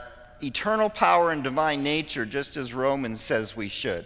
eternal 0.44 0.90
power 0.90 1.32
and 1.32 1.44
divine 1.44 1.84
nature, 1.84 2.26
just 2.26 2.58
as 2.58 2.74
Romans 2.74 3.22
says 3.22 3.56
we 3.56 3.70
should. 3.70 4.06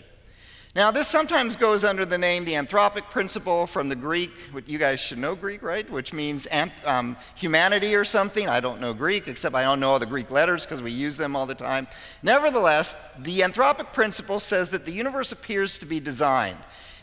Now, 0.76 0.92
this 0.92 1.08
sometimes 1.08 1.56
goes 1.56 1.84
under 1.84 2.06
the 2.06 2.20
name 2.20 2.46
the 2.46 2.54
anthropic 2.54 3.10
principle 3.10 3.66
from 3.66 3.90
the 3.90 3.96
Greek. 3.96 4.30
You 4.68 4.78
guys 4.78 5.00
should 5.00 5.18
know 5.18 5.34
Greek, 5.34 5.64
right? 5.64 5.90
Which 5.90 6.14
means 6.14 6.48
um, 6.86 7.18
humanity 7.34 7.96
or 7.96 8.06
something. 8.06 8.48
I 8.48 8.60
don't 8.60 8.80
know 8.80 8.94
Greek, 8.94 9.28
except 9.28 9.56
I 9.56 9.64
don't 9.64 9.80
know 9.80 9.90
all 9.90 10.00
the 10.00 10.06
Greek 10.06 10.30
letters 10.30 10.66
because 10.66 10.84
we 10.84 10.92
use 10.92 11.18
them 11.18 11.36
all 11.36 11.48
the 11.48 11.56
time. 11.56 11.88
Nevertheless, 12.22 12.96
the 13.18 13.40
anthropic 13.40 13.94
principle 13.94 14.40
says 14.40 14.70
that 14.70 14.86
the 14.86 14.92
universe 14.92 15.32
appears 15.32 15.80
to 15.80 15.88
be 15.88 16.00
designed 16.00 16.60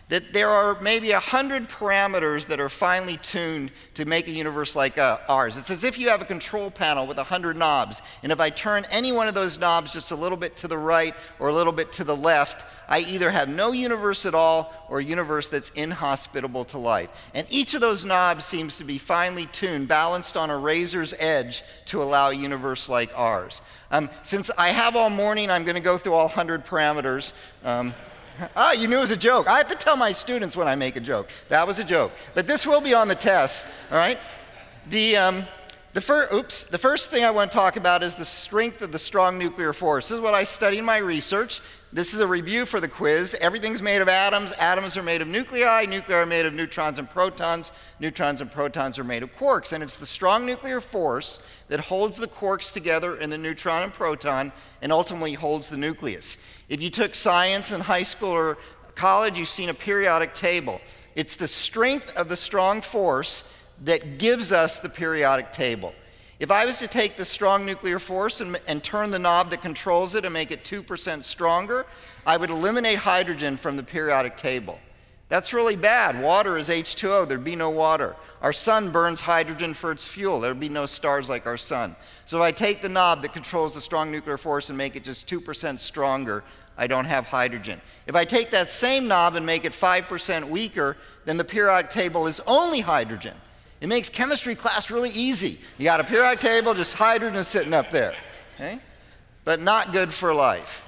that 0.09 0.33
there 0.33 0.51
are 0.51 0.81
maybe 0.81 1.11
a 1.11 1.19
hundred 1.19 1.69
parameters 1.69 2.47
that 2.47 2.61
are 2.61 2.69
finely 2.69 3.17
tuned 3.17 3.73
to 3.95 4.05
make 4.05 4.29
a 4.29 4.31
universe 4.31 4.77
like 4.77 4.99
uh, 4.99 5.19
ours. 5.29 5.57
It's 5.57 5.71
as 5.71 5.83
if 5.83 5.99
you 5.99 6.09
have 6.11 6.23
a 6.23 6.25
control 6.25 6.71
panel 6.71 7.09
with 7.09 7.19
a 7.19 7.25
hundred 7.25 7.57
knobs, 7.57 8.03
and 8.23 8.31
if 8.31 8.41
I 8.41 8.51
turn 8.51 8.87
any 8.91 9.11
one 9.11 9.27
of 9.27 9.35
those 9.35 9.59
knobs 9.59 9.93
just 9.93 10.13
a 10.13 10.17
little 10.17 10.39
bit 10.39 10.57
to 10.59 10.69
the 10.69 10.79
right 10.79 11.15
or 11.41 11.49
a 11.49 11.53
little 11.53 11.73
bit 11.73 11.91
to 11.95 12.05
the 12.05 12.17
left, 12.17 12.65
I 12.89 13.01
either 13.01 13.33
have 13.33 13.49
no 13.49 13.73
universe 13.73 14.27
at 14.27 14.35
all 14.35 14.73
or 14.89 15.01
a 15.01 15.05
universe 15.05 15.49
that's 15.49 15.71
inhospitable 15.71 16.67
to 16.67 16.79
life. 16.79 17.31
And 17.35 17.45
each 17.51 17.75
of 17.75 17.81
those 17.81 18.05
knobs 18.05 18.45
seems 18.45 18.77
to 18.79 18.85
be 18.85 18.99
finely 18.99 19.47
tuned, 19.47 19.89
balanced 19.89 20.37
on 20.37 20.51
a 20.51 20.57
razor's 20.57 21.15
edge 21.19 21.65
to 21.87 22.01
allow 22.01 22.31
a 22.31 22.35
universe 22.35 22.89
like 22.89 23.11
ours. 23.17 23.61
Um, 23.91 24.09
since 24.23 24.51
I 24.57 24.69
have 24.71 24.95
all 24.95 25.11
morning, 25.11 25.51
I'm 25.51 25.65
going 25.65 25.75
to 25.75 25.81
go 25.81 25.99
through 25.99 26.15
all 26.15 26.27
100 26.27 26.65
parameters. 26.65 27.33
Um, 27.65 27.93
ah, 28.57 28.73
you 28.73 28.89
knew 28.89 28.99
it 28.99 29.01
was 29.01 29.11
a 29.11 29.17
joke. 29.17 29.49
I 29.49 29.59
have 29.59 29.69
to 29.69 29.75
tell 29.75 29.97
my 29.97 30.13
students 30.13 30.57
when 30.57 30.69
I 30.69 30.75
make 30.75 30.97
a 30.97 31.01
joke. 31.01 31.31
That 31.49 31.67
was 31.67 31.79
a 31.79 31.85
joke. 31.85 32.13
But 32.35 32.47
this 32.47 32.67
will 32.67 32.81
be 32.81 32.95
on 32.95 33.09
the 33.09 33.15
test, 33.15 33.67
all 33.91 33.99
right? 33.99 34.19
The, 34.91 35.17
um, 35.17 35.45
the, 35.93 36.01
fir- 36.01 36.29
oops, 36.33 36.65
the 36.65 36.79
first 36.79 37.11
thing 37.11 37.25
I 37.25 37.31
want 37.31 37.51
to 37.51 37.57
talk 37.57 37.77
about 37.77 38.03
is 38.03 38.15
the 38.15 38.25
strength 38.25 38.83
of 38.83 38.93
the 38.93 38.99
strong 38.99 39.39
nuclear 39.39 39.73
force. 39.73 40.09
This 40.09 40.17
is 40.17 40.23
what 40.23 40.35
I 40.35 40.45
study 40.45 40.79
in 40.79 40.85
my 40.85 40.99
research. 40.99 41.61
This 41.93 42.13
is 42.13 42.21
a 42.21 42.27
review 42.27 42.67
for 42.67 42.81
the 42.81 42.89
quiz. 42.89 43.35
Everything's 43.41 43.81
made 43.81 44.03
of 44.03 44.09
atoms. 44.09 44.53
Atoms 44.59 44.97
are 44.97 45.03
made 45.03 45.23
of 45.23 45.29
nuclei. 45.29 45.87
Nuclei 45.87 46.17
are 46.17 46.27
made 46.27 46.45
of 46.45 46.53
neutrons 46.53 46.99
and 46.99 47.09
protons. 47.09 47.73
Neutrons 48.01 48.41
and 48.41 48.51
protons 48.51 48.99
are 48.99 49.05
made 49.05 49.23
of 49.23 49.35
quarks. 49.37 49.73
And 49.73 49.83
it's 49.83 49.97
the 49.97 50.05
strong 50.05 50.45
nuclear 50.45 50.81
force 50.81 51.41
that 51.69 51.81
holds 51.81 52.19
the 52.19 52.27
quarks 52.27 52.73
together 52.73 53.17
in 53.17 53.31
the 53.31 53.39
neutron 53.39 53.85
and 53.85 53.93
proton 53.93 54.53
and 54.83 54.93
ultimately 54.93 55.33
holds 55.33 55.69
the 55.69 55.77
nucleus. 55.77 56.37
If 56.69 56.83
you 56.83 56.91
took 56.91 57.15
science 57.15 57.71
in 57.71 57.81
high 57.81 58.03
school 58.03 58.31
or 58.31 58.59
college, 58.95 59.39
you've 59.39 59.49
seen 59.49 59.69
a 59.69 59.75
periodic 59.75 60.35
table. 60.35 60.81
It's 61.15 61.37
the 61.37 61.49
strength 61.49 62.17
of 62.17 62.29
the 62.29 62.37
strong 62.37 62.81
force 62.81 63.45
that 63.85 64.19
gives 64.19 64.53
us 64.53 64.81
the 64.81 64.89
periodic 64.89 65.53
table. 65.53 65.95
If 66.39 66.51
I 66.51 66.67
was 66.67 66.79
to 66.81 66.89
take 66.89 67.17
the 67.17 67.25
strong 67.25 67.65
nuclear 67.65 67.99
force 67.99 68.41
and, 68.41 68.59
and, 68.69 68.85
turn 68.85 69.11
the 69.11 69.19
knob 69.19 69.51
that 69.51 69.63
controls 69.63 70.15
it 70.15 70.25
and 70.25 70.35
make 70.35 70.51
it 70.51 70.65
2% 70.65 71.25
stronger, 71.25 71.87
I 72.27 72.37
would 72.37 72.51
eliminate 72.51 72.99
hydrogen 72.99 73.57
from 73.57 73.79
the 73.79 73.83
periodic 73.83 74.37
table. 74.37 74.79
That's 75.31 75.55
really 75.55 75.77
bad. 75.77 76.21
Water 76.21 76.59
is 76.59 76.69
H2O, 76.69 77.27
there'd 77.27 77.43
be 77.43 77.57
no 77.57 77.71
water. 77.71 78.17
Our 78.47 78.53
sun 78.53 78.91
burns 78.91 79.23
hydrogen 79.23 79.75
for 79.75 79.91
its 79.91 80.07
fuel, 80.07 80.39
there'd 80.39 80.61
be 80.61 80.69
no 80.69 80.87
stars 80.87 81.29
like 81.29 81.47
our 81.47 81.57
sun. 81.57 81.97
So 82.27 82.37
if 82.37 82.43
I 82.45 82.53
take 82.53 82.81
the 82.81 82.89
knob 82.89 83.23
that 83.23 83.33
controls 83.33 83.75
the 83.75 83.81
strong 83.81 84.13
nuclear 84.13 84.39
force 84.39 84.69
and 84.69 84.79
make 84.79 84.95
it 84.95 85.03
just 85.03 85.29
2% 85.29 85.81
stronger, 85.81 86.45
I 86.79 86.87
don't 86.87 87.07
have 87.07 87.25
hydrogen. 87.27 87.81
If 88.07 88.15
I 88.15 88.25
take 88.25 88.53
that 88.53 88.71
same 88.71 89.09
knob 89.09 89.35
and 89.35 89.45
make 89.45 89.65
it 89.65 89.73
5% 89.73 90.49
weaker, 90.49 90.97
then 91.25 91.39
the 91.39 91.45
periodic 91.45 91.91
table 91.91 92.29
is 92.29 92.41
only 92.47 92.79
hydrogen. 92.79 93.35
It 93.81 93.89
makes 93.89 94.09
chemistry 94.09 94.55
class 94.55 94.93
really 94.93 95.11
easy. 95.11 95.59
You 95.77 95.83
got 95.83 95.99
a 95.99 96.05
periodic 96.05 96.39
table, 96.39 96.73
just 96.73 96.95
hydrogen 96.95 97.43
sitting 97.43 97.75
up 97.75 97.91
there. 97.91 98.15
Okay? 98.55 98.79
But 99.45 99.61
not 99.61 99.93
good 99.93 100.13
for 100.13 100.33
life. 100.33 100.86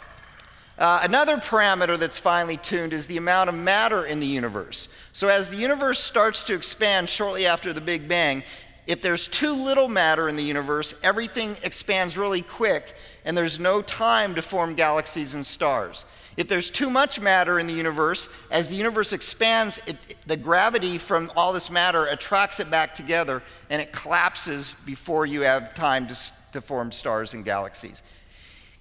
Uh, 0.79 1.01
another 1.03 1.39
parameter 1.39 1.99
that's 1.99 2.19
finely 2.19 2.57
tuned 2.57 2.93
is 2.93 3.07
the 3.07 3.17
amount 3.17 3.49
of 3.49 3.55
matter 3.55 4.07
in 4.07 4.21
the 4.21 4.27
universe. 4.27 4.89
So, 5.13 5.29
as 5.29 5.51
the 5.51 5.57
universe 5.57 5.99
starts 5.99 6.45
to 6.45 6.55
expand 6.55 7.09
shortly 7.09 7.47
after 7.47 7.73
the 7.73 7.81
Big 7.81 8.07
Bang, 8.07 8.45
if 8.87 9.03
there's 9.03 9.27
too 9.27 9.53
little 9.53 9.89
matter 9.89 10.29
in 10.29 10.37
the 10.37 10.43
universe, 10.43 10.95
everything 11.03 11.57
expands 11.65 12.17
really 12.17 12.43
quick, 12.43 12.95
and 13.25 13.37
there's 13.37 13.59
no 13.59 13.83
time 13.83 14.37
to 14.37 14.43
form 14.43 14.75
galaxies 14.75 15.35
and 15.35 15.45
stars. 15.45 16.05
If 16.39 16.47
there's 16.47 16.71
too 16.71 16.89
much 16.89 17.21
matter 17.21 17.59
in 17.59 17.67
the 17.67 17.73
universe, 17.73 18.29
as 18.53 18.69
the 18.69 18.77
universe 18.77 19.13
expands, 19.13 19.83
it, 19.89 19.97
the 20.29 20.37
gravity 20.37 20.97
from 20.97 21.33
all 21.37 21.53
this 21.53 21.69
matter 21.69 22.07
attracts 22.07 22.61
it 22.61 22.71
back 22.71 22.95
together 22.95 23.43
and 23.69 23.83
it 23.83 23.93
collapses 23.93 24.77
before 24.87 25.27
you 25.27 25.41
have 25.41 25.75
time 25.75 26.07
to, 26.07 26.17
to 26.53 26.61
form 26.61 26.93
stars 26.93 27.35
and 27.35 27.45
galaxies. 27.45 28.05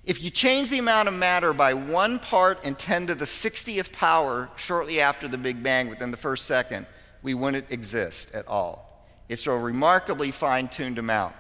If 0.08 0.24
you 0.24 0.30
change 0.30 0.70
the 0.70 0.80
amount 0.80 1.10
of 1.10 1.14
matter 1.16 1.52
by 1.52 1.74
one 1.74 2.18
part 2.18 2.64
in 2.64 2.76
10 2.76 3.08
to 3.08 3.16
the 3.16 3.26
60th 3.26 3.92
power 3.92 4.50
shortly 4.56 5.02
after 5.02 5.28
the 5.28 5.38
Big 5.38 5.62
Bang, 5.62 5.90
within 5.90 6.12
the 6.12 6.18
first 6.18 6.46
second, 6.46 6.86
we 7.24 7.34
wouldn't 7.34 7.74
exist 7.74 8.34
at 8.34 8.48
all. 8.48 9.06
It's 9.28 9.46
a 9.48 9.52
remarkably 9.52 10.32
fine 10.32 10.70
tuned 10.70 10.98
amount. 10.98 11.36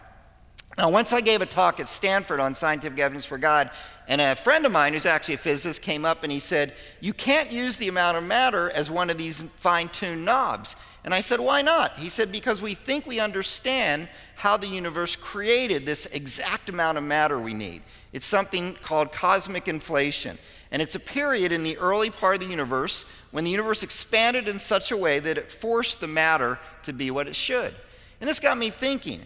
Now, 0.78 0.92
once 0.92 1.12
I 1.12 1.22
gave 1.22 1.42
a 1.42 1.48
talk 1.48 1.80
at 1.80 1.88
Stanford 1.90 2.40
on 2.40 2.54
scientific 2.54 3.00
evidence 3.00 3.26
for 3.26 3.40
God, 3.40 3.72
and 4.08 4.22
a 4.22 4.36
friend 4.36 4.64
of 4.64 4.72
mine 4.72 4.94
who's 4.94 5.08
actually 5.08 5.34
a 5.34 5.40
physicist 5.40 5.82
came 5.82 6.06
up 6.06 6.22
and 6.22 6.32
he 6.32 6.40
said, 6.40 6.72
You 7.02 7.14
can't 7.14 7.52
use 7.52 7.78
the 7.78 7.88
amount 7.88 8.16
of 8.16 8.24
matter 8.24 8.70
as 8.70 8.92
one 8.92 9.10
of 9.10 9.18
these 9.18 9.42
fine 9.42 9.90
tuned 9.90 10.24
knobs. 10.24 10.76
And 11.04 11.16
I 11.16 11.22
said, 11.22 11.40
Why 11.40 11.64
not? 11.64 11.98
He 11.98 12.10
said, 12.10 12.32
Because 12.32 12.62
we 12.62 12.76
think 12.76 13.08
we 13.08 13.20
understand 13.20 14.08
how 14.36 14.56
the 14.56 14.68
universe 14.68 15.16
created 15.16 15.86
this 15.86 16.06
exact 16.08 16.70
amount 16.70 17.00
of 17.00 17.04
matter 17.04 17.40
we 17.40 17.56
need. 17.56 17.82
It's 18.14 18.28
something 18.28 18.76
called 18.76 19.12
cosmic 19.12 19.68
inflation. 19.68 20.38
And 20.72 20.80
it's 20.80 20.96
a 20.96 21.00
period 21.00 21.52
in 21.52 21.64
the 21.64 21.78
early 21.78 22.12
part 22.12 22.36
of 22.36 22.42
the 22.42 22.48
universe 22.48 23.04
when 23.32 23.46
the 23.46 23.52
universe 23.52 23.82
expanded 23.82 24.48
in 24.48 24.60
such 24.60 24.92
a 24.92 24.98
way 24.98 25.20
that 25.20 25.40
it 25.40 25.52
forced 25.52 26.02
the 26.02 26.08
matter 26.08 26.60
to 26.84 26.94
be 26.94 27.10
what 27.10 27.28
it 27.28 27.36
should. 27.36 27.74
And 28.22 28.30
this 28.30 28.40
got 28.40 28.58
me 28.58 28.70
thinking 28.70 29.26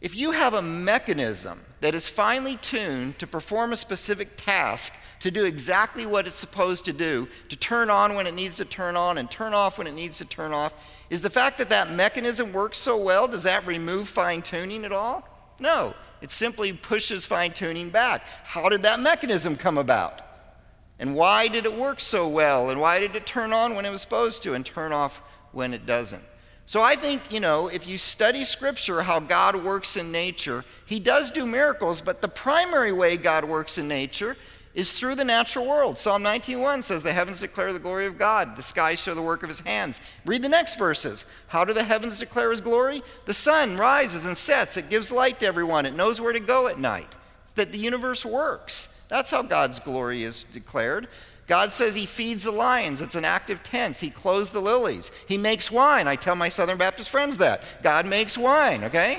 if 0.00 0.16
you 0.16 0.30
have 0.30 0.54
a 0.54 0.62
mechanism 0.62 1.60
that 1.80 1.94
is 1.94 2.08
finely 2.08 2.56
tuned 2.56 3.18
to 3.18 3.26
perform 3.26 3.72
a 3.72 3.76
specific 3.76 4.36
task, 4.36 4.94
to 5.20 5.30
do 5.30 5.44
exactly 5.44 6.06
what 6.06 6.26
it's 6.26 6.36
supposed 6.36 6.86
to 6.86 6.92
do, 6.92 7.28
to 7.50 7.56
turn 7.56 7.90
on 7.90 8.14
when 8.14 8.26
it 8.26 8.34
needs 8.34 8.56
to 8.56 8.64
turn 8.64 8.96
on 8.96 9.18
and 9.18 9.30
turn 9.30 9.52
off 9.52 9.76
when 9.76 9.86
it 9.86 9.94
needs 9.94 10.18
to 10.18 10.24
turn 10.24 10.52
off, 10.52 10.72
is 11.10 11.20
the 11.20 11.28
fact 11.28 11.58
that 11.58 11.68
that 11.68 11.90
mechanism 11.90 12.52
works 12.52 12.78
so 12.78 12.96
well, 12.96 13.28
does 13.28 13.42
that 13.42 13.66
remove 13.66 14.08
fine 14.08 14.40
tuning 14.40 14.84
at 14.86 14.92
all? 14.92 15.28
No, 15.58 15.94
it 16.22 16.30
simply 16.30 16.72
pushes 16.72 17.26
fine 17.26 17.52
tuning 17.52 17.90
back. 17.90 18.22
How 18.44 18.70
did 18.70 18.82
that 18.84 19.00
mechanism 19.00 19.56
come 19.56 19.76
about? 19.76 20.22
And 20.98 21.14
why 21.14 21.48
did 21.48 21.66
it 21.66 21.76
work 21.76 22.00
so 22.00 22.26
well? 22.28 22.70
And 22.70 22.80
why 22.80 23.00
did 23.00 23.14
it 23.16 23.26
turn 23.26 23.52
on 23.52 23.74
when 23.74 23.84
it 23.84 23.90
was 23.90 24.00
supposed 24.00 24.42
to 24.44 24.54
and 24.54 24.64
turn 24.64 24.92
off 24.92 25.22
when 25.52 25.74
it 25.74 25.84
doesn't? 25.84 26.22
So 26.70 26.82
I 26.82 26.94
think, 26.94 27.32
you 27.32 27.40
know, 27.40 27.66
if 27.66 27.88
you 27.88 27.98
study 27.98 28.44
scripture, 28.44 29.02
how 29.02 29.18
God 29.18 29.56
works 29.56 29.96
in 29.96 30.12
nature, 30.12 30.64
he 30.86 31.00
does 31.00 31.32
do 31.32 31.44
miracles, 31.44 32.00
but 32.00 32.20
the 32.20 32.28
primary 32.28 32.92
way 32.92 33.16
God 33.16 33.44
works 33.44 33.76
in 33.76 33.88
nature 33.88 34.36
is 34.72 34.92
through 34.92 35.16
the 35.16 35.24
natural 35.24 35.66
world. 35.66 35.98
Psalm 35.98 36.22
19:1 36.22 36.82
says 36.82 37.02
the 37.02 37.12
heavens 37.12 37.40
declare 37.40 37.72
the 37.72 37.80
glory 37.80 38.06
of 38.06 38.18
God, 38.18 38.54
the 38.54 38.62
skies 38.62 39.00
show 39.00 39.14
the 39.14 39.20
work 39.20 39.42
of 39.42 39.48
his 39.48 39.58
hands. 39.58 40.00
Read 40.24 40.42
the 40.42 40.48
next 40.48 40.78
verses. 40.78 41.24
How 41.48 41.64
do 41.64 41.72
the 41.72 41.82
heavens 41.82 42.18
declare 42.18 42.52
his 42.52 42.60
glory? 42.60 43.02
The 43.26 43.34
sun 43.34 43.76
rises 43.76 44.24
and 44.24 44.38
sets, 44.38 44.76
it 44.76 44.88
gives 44.88 45.10
light 45.10 45.40
to 45.40 45.48
everyone, 45.48 45.86
it 45.86 45.96
knows 45.96 46.20
where 46.20 46.32
to 46.32 46.38
go 46.38 46.68
at 46.68 46.78
night. 46.78 47.16
It's 47.42 47.50
that 47.54 47.72
the 47.72 47.78
universe 47.78 48.24
works. 48.24 48.94
That's 49.08 49.32
how 49.32 49.42
God's 49.42 49.80
glory 49.80 50.22
is 50.22 50.44
declared. 50.44 51.08
God 51.50 51.72
says 51.72 51.96
he 51.96 52.06
feeds 52.06 52.44
the 52.44 52.52
lions. 52.52 53.00
It's 53.00 53.16
an 53.16 53.24
active 53.24 53.64
tense. 53.64 53.98
He 53.98 54.08
clothes 54.08 54.50
the 54.50 54.60
lilies. 54.60 55.10
He 55.26 55.36
makes 55.36 55.68
wine. 55.68 56.06
I 56.06 56.14
tell 56.14 56.36
my 56.36 56.48
Southern 56.48 56.78
Baptist 56.78 57.10
friends 57.10 57.38
that. 57.38 57.64
God 57.82 58.06
makes 58.06 58.38
wine, 58.38 58.84
okay? 58.84 59.18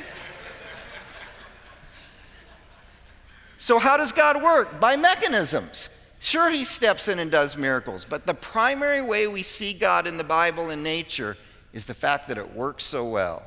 so, 3.58 3.80
how 3.80 3.98
does 3.98 4.14
God 4.14 4.42
work? 4.42 4.80
By 4.80 4.96
mechanisms. 4.96 5.90
Sure, 6.22 6.50
he 6.50 6.64
steps 6.64 7.10
in 7.10 7.20
and 7.20 7.30
does 7.30 7.58
miracles, 7.58 8.06
but 8.06 8.26
the 8.26 8.34
primary 8.34 9.02
way 9.02 9.28
we 9.28 9.44
see 9.44 9.74
God 9.74 10.08
in 10.08 10.16
the 10.16 10.24
Bible 10.24 10.70
and 10.70 10.82
nature 10.82 11.36
is 11.74 11.84
the 11.84 11.94
fact 11.94 12.30
that 12.30 12.38
it 12.38 12.56
works 12.56 12.86
so 12.86 13.04
well. 13.04 13.44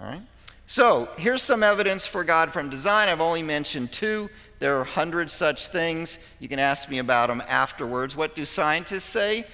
All 0.00 0.08
right? 0.08 0.22
So, 0.68 1.08
here's 1.16 1.42
some 1.42 1.64
evidence 1.64 2.06
for 2.06 2.22
God 2.22 2.52
from 2.52 2.70
design. 2.70 3.08
I've 3.08 3.20
only 3.20 3.42
mentioned 3.42 3.90
two. 3.90 4.30
There 4.58 4.78
are 4.80 4.84
hundreds 4.84 5.32
such 5.32 5.68
things. 5.68 6.18
You 6.40 6.48
can 6.48 6.58
ask 6.58 6.88
me 6.90 6.98
about 6.98 7.28
them 7.28 7.42
afterwards. 7.48 8.16
What 8.16 8.34
do 8.34 8.44
scientists 8.44 9.04
say? 9.04 9.44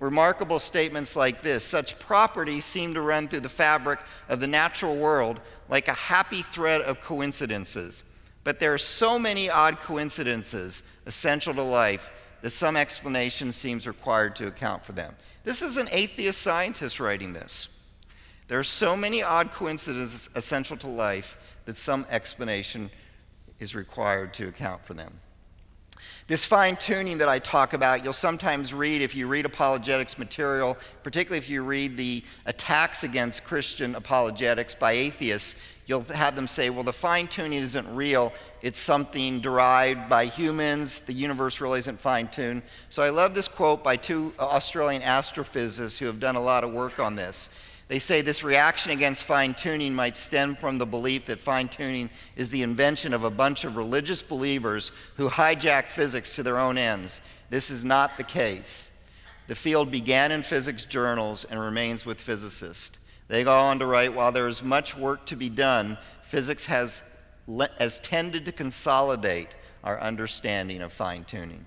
Remarkable 0.00 0.58
statements 0.58 1.16
like 1.16 1.42
this 1.42 1.64
such 1.64 1.98
properties 1.98 2.64
seem 2.64 2.94
to 2.94 3.00
run 3.00 3.28
through 3.28 3.40
the 3.40 3.48
fabric 3.48 4.00
of 4.28 4.40
the 4.40 4.46
natural 4.46 4.96
world 4.96 5.40
like 5.68 5.88
a 5.88 5.94
happy 5.94 6.42
thread 6.42 6.82
of 6.82 7.00
coincidences. 7.00 8.02
But 8.42 8.60
there 8.60 8.74
are 8.74 8.78
so 8.78 9.18
many 9.18 9.48
odd 9.48 9.80
coincidences 9.80 10.82
essential 11.06 11.54
to 11.54 11.62
life 11.62 12.10
that 12.42 12.50
some 12.50 12.76
explanation 12.76 13.52
seems 13.52 13.86
required 13.86 14.36
to 14.36 14.46
account 14.46 14.84
for 14.84 14.92
them. 14.92 15.16
This 15.44 15.62
is 15.62 15.78
an 15.78 15.88
atheist 15.90 16.42
scientist 16.42 17.00
writing 17.00 17.32
this. 17.32 17.68
There 18.48 18.58
are 18.58 18.64
so 18.64 18.94
many 18.94 19.22
odd 19.22 19.52
coincidences 19.52 20.28
essential 20.34 20.76
to 20.78 20.86
life 20.86 21.56
that 21.64 21.78
some 21.78 22.04
explanation 22.10 22.90
is 23.58 23.74
required 23.74 24.34
to 24.34 24.48
account 24.48 24.84
for 24.84 24.94
them. 24.94 25.20
This 26.26 26.44
fine 26.44 26.76
tuning 26.76 27.18
that 27.18 27.28
I 27.28 27.38
talk 27.38 27.74
about, 27.74 28.02
you'll 28.02 28.14
sometimes 28.14 28.72
read 28.72 29.02
if 29.02 29.14
you 29.14 29.26
read 29.26 29.44
apologetics 29.44 30.18
material, 30.18 30.76
particularly 31.02 31.38
if 31.38 31.50
you 31.50 31.62
read 31.62 31.98
the 31.98 32.24
attacks 32.46 33.04
against 33.04 33.44
Christian 33.44 33.94
apologetics 33.94 34.74
by 34.74 34.92
atheists, 34.92 35.54
you'll 35.86 36.04
have 36.04 36.34
them 36.34 36.46
say, 36.46 36.70
well, 36.70 36.82
the 36.82 36.94
fine 36.94 37.26
tuning 37.26 37.58
isn't 37.58 37.94
real. 37.94 38.32
It's 38.62 38.78
something 38.78 39.40
derived 39.40 40.08
by 40.08 40.24
humans. 40.24 41.00
The 41.00 41.12
universe 41.12 41.60
really 41.60 41.78
isn't 41.80 42.00
fine 42.00 42.28
tuned. 42.28 42.62
So 42.88 43.02
I 43.02 43.10
love 43.10 43.34
this 43.34 43.48
quote 43.48 43.84
by 43.84 43.96
two 43.96 44.32
Australian 44.38 45.02
astrophysicists 45.02 45.98
who 45.98 46.06
have 46.06 46.20
done 46.20 46.36
a 46.36 46.42
lot 46.42 46.64
of 46.64 46.72
work 46.72 46.98
on 46.98 47.16
this. 47.16 47.50
They 47.88 47.98
say 47.98 48.22
this 48.22 48.42
reaction 48.42 48.92
against 48.92 49.24
fine 49.24 49.52
tuning 49.52 49.94
might 49.94 50.16
stem 50.16 50.56
from 50.56 50.78
the 50.78 50.86
belief 50.86 51.26
that 51.26 51.40
fine 51.40 51.68
tuning 51.68 52.08
is 52.34 52.48
the 52.48 52.62
invention 52.62 53.12
of 53.12 53.24
a 53.24 53.30
bunch 53.30 53.64
of 53.64 53.76
religious 53.76 54.22
believers 54.22 54.90
who 55.16 55.28
hijack 55.28 55.88
physics 55.88 56.34
to 56.36 56.42
their 56.42 56.58
own 56.58 56.78
ends. 56.78 57.20
This 57.50 57.70
is 57.70 57.84
not 57.84 58.16
the 58.16 58.24
case. 58.24 58.90
The 59.48 59.54
field 59.54 59.90
began 59.90 60.32
in 60.32 60.42
physics 60.42 60.86
journals 60.86 61.44
and 61.44 61.60
remains 61.60 62.06
with 62.06 62.20
physicists. 62.20 62.96
They 63.28 63.44
go 63.44 63.54
on 63.54 63.78
to 63.80 63.86
write 63.86 64.14
while 64.14 64.32
there 64.32 64.48
is 64.48 64.62
much 64.62 64.96
work 64.96 65.26
to 65.26 65.36
be 65.36 65.50
done, 65.50 65.98
physics 66.22 66.64
has, 66.66 67.02
has 67.78 67.98
tended 68.00 68.46
to 68.46 68.52
consolidate 68.52 69.48
our 69.82 70.00
understanding 70.00 70.80
of 70.80 70.92
fine 70.92 71.24
tuning. 71.24 71.66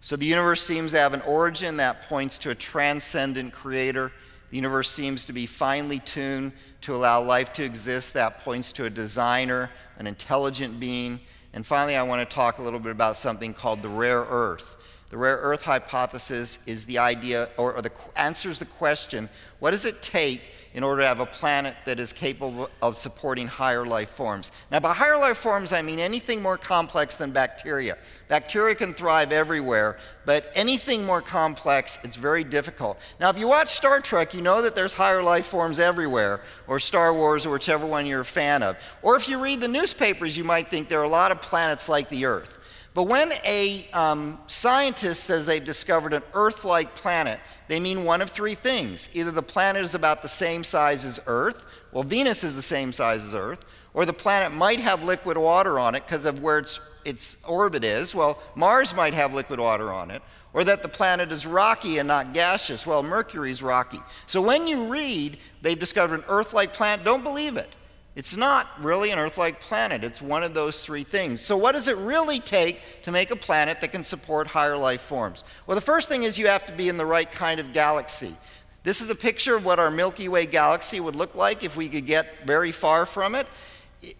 So 0.00 0.16
the 0.16 0.26
universe 0.26 0.62
seems 0.62 0.92
to 0.92 0.98
have 0.98 1.14
an 1.14 1.22
origin 1.22 1.76
that 1.76 2.08
points 2.08 2.38
to 2.38 2.50
a 2.50 2.54
transcendent 2.54 3.52
creator 3.52 4.12
the 4.50 4.56
universe 4.56 4.90
seems 4.90 5.24
to 5.26 5.32
be 5.32 5.46
finely 5.46 5.98
tuned 5.98 6.52
to 6.82 6.94
allow 6.94 7.20
life 7.20 7.52
to 7.54 7.64
exist. 7.64 8.14
That 8.14 8.38
points 8.38 8.72
to 8.72 8.86
a 8.86 8.90
designer, 8.90 9.70
an 9.98 10.06
intelligent 10.06 10.80
being. 10.80 11.20
And 11.52 11.66
finally, 11.66 11.96
I 11.96 12.02
want 12.02 12.28
to 12.28 12.34
talk 12.34 12.58
a 12.58 12.62
little 12.62 12.80
bit 12.80 12.92
about 12.92 13.16
something 13.16 13.52
called 13.52 13.82
the 13.82 13.88
rare 13.88 14.22
earth. 14.22 14.76
The 15.10 15.16
rare 15.16 15.36
earth 15.36 15.62
hypothesis 15.62 16.58
is 16.66 16.84
the 16.84 16.98
idea, 16.98 17.48
or, 17.56 17.74
or 17.74 17.82
the, 17.82 17.92
answers 18.16 18.58
the 18.58 18.66
question 18.66 19.28
what 19.58 19.70
does 19.70 19.84
it 19.84 20.02
take 20.02 20.52
in 20.74 20.84
order 20.84 21.02
to 21.02 21.08
have 21.08 21.18
a 21.18 21.26
planet 21.26 21.74
that 21.86 21.98
is 21.98 22.12
capable 22.12 22.68
of 22.82 22.96
supporting 22.96 23.48
higher 23.48 23.86
life 23.86 24.10
forms. 24.10 24.52
Now, 24.70 24.80
by 24.80 24.92
higher 24.92 25.18
life 25.18 25.38
forms, 25.38 25.72
I 25.72 25.82
mean 25.82 25.98
anything 25.98 26.42
more 26.42 26.58
complex 26.58 27.16
than 27.16 27.30
bacteria. 27.30 27.96
Bacteria 28.28 28.74
can 28.74 28.92
thrive 28.92 29.32
everywhere, 29.32 29.96
but 30.26 30.52
anything 30.54 31.04
more 31.04 31.22
complex, 31.22 31.98
it's 32.04 32.16
very 32.16 32.44
difficult. 32.44 33.00
Now, 33.18 33.30
if 33.30 33.38
you 33.38 33.48
watch 33.48 33.70
Star 33.70 34.00
Trek, 34.00 34.34
you 34.34 34.42
know 34.42 34.60
that 34.62 34.74
there's 34.74 34.94
higher 34.94 35.22
life 35.22 35.46
forms 35.46 35.78
everywhere, 35.78 36.42
or 36.66 36.78
Star 36.78 37.14
Wars, 37.14 37.46
or 37.46 37.50
whichever 37.50 37.86
one 37.86 38.06
you're 38.06 38.20
a 38.20 38.24
fan 38.24 38.62
of. 38.62 38.76
Or 39.02 39.16
if 39.16 39.28
you 39.28 39.42
read 39.42 39.60
the 39.60 39.68
newspapers, 39.68 40.36
you 40.36 40.44
might 40.44 40.68
think 40.68 40.88
there 40.88 41.00
are 41.00 41.04
a 41.04 41.08
lot 41.08 41.32
of 41.32 41.40
planets 41.40 41.88
like 41.88 42.08
the 42.10 42.26
Earth. 42.26 42.57
But 42.94 43.04
when 43.04 43.32
a 43.46 43.86
um, 43.92 44.40
scientist 44.46 45.24
says 45.24 45.46
they've 45.46 45.64
discovered 45.64 46.12
an 46.12 46.22
Earth 46.34 46.64
like 46.64 46.94
planet, 46.94 47.38
they 47.68 47.78
mean 47.78 48.04
one 48.04 48.22
of 48.22 48.30
three 48.30 48.54
things. 48.54 49.08
Either 49.12 49.30
the 49.30 49.42
planet 49.42 49.84
is 49.84 49.94
about 49.94 50.22
the 50.22 50.28
same 50.28 50.64
size 50.64 51.04
as 51.04 51.20
Earth, 51.26 51.64
well, 51.92 52.02
Venus 52.02 52.44
is 52.44 52.54
the 52.54 52.62
same 52.62 52.92
size 52.92 53.24
as 53.24 53.34
Earth, 53.34 53.64
or 53.94 54.04
the 54.04 54.12
planet 54.12 54.52
might 54.52 54.80
have 54.80 55.02
liquid 55.02 55.38
water 55.38 55.78
on 55.78 55.94
it 55.94 56.04
because 56.04 56.24
of 56.24 56.40
where 56.40 56.58
its, 56.58 56.80
its 57.04 57.36
orbit 57.46 57.84
is. 57.84 58.14
Well, 58.14 58.38
Mars 58.54 58.94
might 58.94 59.14
have 59.14 59.32
liquid 59.32 59.60
water 59.60 59.92
on 59.92 60.10
it. 60.10 60.22
Or 60.54 60.64
that 60.64 60.82
the 60.82 60.88
planet 60.88 61.30
is 61.30 61.46
rocky 61.46 61.98
and 61.98 62.08
not 62.08 62.32
gaseous. 62.32 62.86
Well, 62.86 63.02
Mercury's 63.02 63.62
rocky. 63.62 63.98
So 64.26 64.40
when 64.40 64.66
you 64.66 64.86
read 64.86 65.38
they've 65.60 65.78
discovered 65.78 66.20
an 66.20 66.24
Earth 66.28 66.54
like 66.54 66.72
planet, 66.72 67.04
don't 67.04 67.22
believe 67.22 67.56
it. 67.56 67.68
It's 68.18 68.36
not 68.36 68.66
really 68.82 69.12
an 69.12 69.18
Earth 69.20 69.38
like 69.38 69.60
planet. 69.60 70.02
It's 70.02 70.20
one 70.20 70.42
of 70.42 70.52
those 70.52 70.84
three 70.84 71.04
things. 71.04 71.40
So, 71.40 71.56
what 71.56 71.70
does 71.70 71.86
it 71.86 71.96
really 71.98 72.40
take 72.40 72.80
to 73.02 73.12
make 73.12 73.30
a 73.30 73.36
planet 73.36 73.80
that 73.80 73.92
can 73.92 74.02
support 74.02 74.48
higher 74.48 74.76
life 74.76 75.02
forms? 75.02 75.44
Well, 75.68 75.76
the 75.76 75.80
first 75.80 76.08
thing 76.08 76.24
is 76.24 76.36
you 76.36 76.48
have 76.48 76.66
to 76.66 76.72
be 76.72 76.88
in 76.88 76.96
the 76.96 77.06
right 77.06 77.30
kind 77.30 77.60
of 77.60 77.72
galaxy. 77.72 78.34
This 78.82 79.00
is 79.00 79.08
a 79.08 79.14
picture 79.14 79.54
of 79.54 79.64
what 79.64 79.78
our 79.78 79.88
Milky 79.88 80.28
Way 80.28 80.46
galaxy 80.46 80.98
would 80.98 81.14
look 81.14 81.36
like 81.36 81.62
if 81.62 81.76
we 81.76 81.88
could 81.88 82.06
get 82.06 82.44
very 82.44 82.72
far 82.72 83.06
from 83.06 83.36
it. 83.36 83.46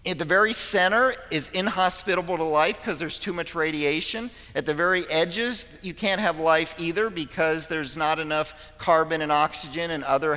At 0.06 0.18
the 0.18 0.24
very 0.24 0.52
center 0.52 1.14
is 1.32 1.50
inhospitable 1.50 2.36
to 2.36 2.44
life 2.44 2.76
because 2.80 3.00
there's 3.00 3.18
too 3.18 3.32
much 3.32 3.56
radiation. 3.56 4.30
At 4.54 4.64
the 4.64 4.74
very 4.74 5.08
edges, 5.10 5.66
you 5.82 5.92
can't 5.92 6.20
have 6.20 6.38
life 6.38 6.76
either 6.78 7.10
because 7.10 7.66
there's 7.66 7.96
not 7.96 8.20
enough 8.20 8.74
carbon 8.78 9.22
and 9.22 9.32
oxygen 9.32 9.90
and 9.90 10.04
other 10.04 10.36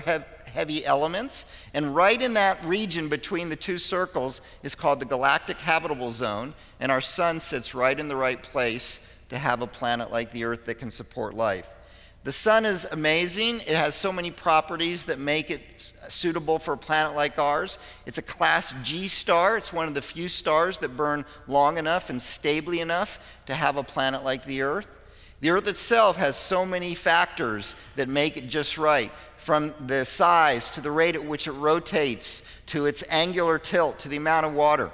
heavy 0.52 0.86
elements. 0.86 1.46
And 1.74 1.96
right 1.96 2.22
in 2.22 2.36
that 2.36 2.64
region 2.64 3.10
between 3.10 3.50
the 3.50 3.56
two 3.56 3.78
circles 3.78 4.42
is 4.64 4.76
called 4.76 5.00
the 5.00 5.06
galactic 5.06 5.60
habitable 5.60 6.12
zone. 6.12 6.54
And 6.80 6.92
our 6.92 7.02
sun 7.02 7.40
sits 7.40 7.74
right 7.74 8.00
in 8.00 8.08
the 8.08 8.16
right 8.16 8.42
place 8.42 9.00
to 9.30 9.38
have 9.38 9.62
a 9.62 9.68
planet 9.68 10.12
like 10.12 10.32
the 10.32 10.44
Earth 10.44 10.66
that 10.66 10.76
can 10.76 10.92
support 10.92 11.34
life. 11.34 11.70
The 12.24 12.32
sun 12.32 12.66
is 12.66 12.86
amazing. 12.86 13.62
It 13.62 13.76
has 13.76 13.96
so 13.96 14.14
many 14.14 14.30
properties 14.30 15.06
that 15.06 15.18
make 15.18 15.50
it 15.50 15.62
suitable 16.08 16.60
for 16.60 16.74
a 16.74 16.78
planet 16.78 17.16
like 17.16 17.40
ours. 17.40 17.80
It's 18.06 18.20
a 18.20 18.22
class 18.22 18.76
G 18.84 19.08
star. 19.08 19.58
It's 19.58 19.74
one 19.74 19.88
of 19.88 19.96
the 19.96 20.04
few 20.04 20.28
stars 20.28 20.78
that 20.80 20.96
burn 20.96 21.26
long 21.48 21.80
enough 21.80 22.12
and 22.12 22.22
stably 22.22 22.80
enough 22.80 23.40
to 23.48 23.56
have 23.56 23.76
a 23.76 23.84
planet 23.84 24.24
like 24.24 24.46
the 24.46 24.62
Earth. 24.62 24.88
The 25.40 25.50
Earth 25.50 25.68
itself 25.68 26.18
has 26.18 26.36
so 26.36 26.64
many 26.64 26.94
factors 26.94 27.76
that 27.96 28.08
make 28.08 28.38
it 28.38 28.48
just 28.48 28.78
right 28.78 29.12
from 29.42 29.74
the 29.88 30.06
size 30.06 30.70
to 30.70 30.82
the 30.82 30.92
rate 30.92 31.16
at 31.16 31.26
which 31.26 31.48
it 31.48 31.54
rotates 31.54 32.44
to 32.68 32.86
its 32.86 33.04
angular 33.10 33.58
tilt 33.58 33.98
to 33.98 34.08
the 34.08 34.18
amount 34.18 34.46
of 34.46 34.54
water. 34.54 34.92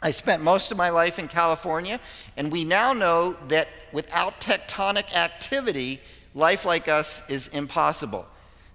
I 0.00 0.12
spent 0.12 0.40
most 0.40 0.70
of 0.70 0.78
my 0.78 0.90
life 0.90 1.18
in 1.18 1.26
California, 1.26 1.98
and 2.36 2.52
we 2.52 2.62
now 2.62 2.92
know 2.92 3.32
that 3.48 3.66
without 3.92 4.40
tectonic 4.40 5.14
activity, 5.16 6.00
life 6.32 6.64
like 6.64 6.86
us 6.86 7.28
is 7.28 7.48
impossible. 7.48 8.26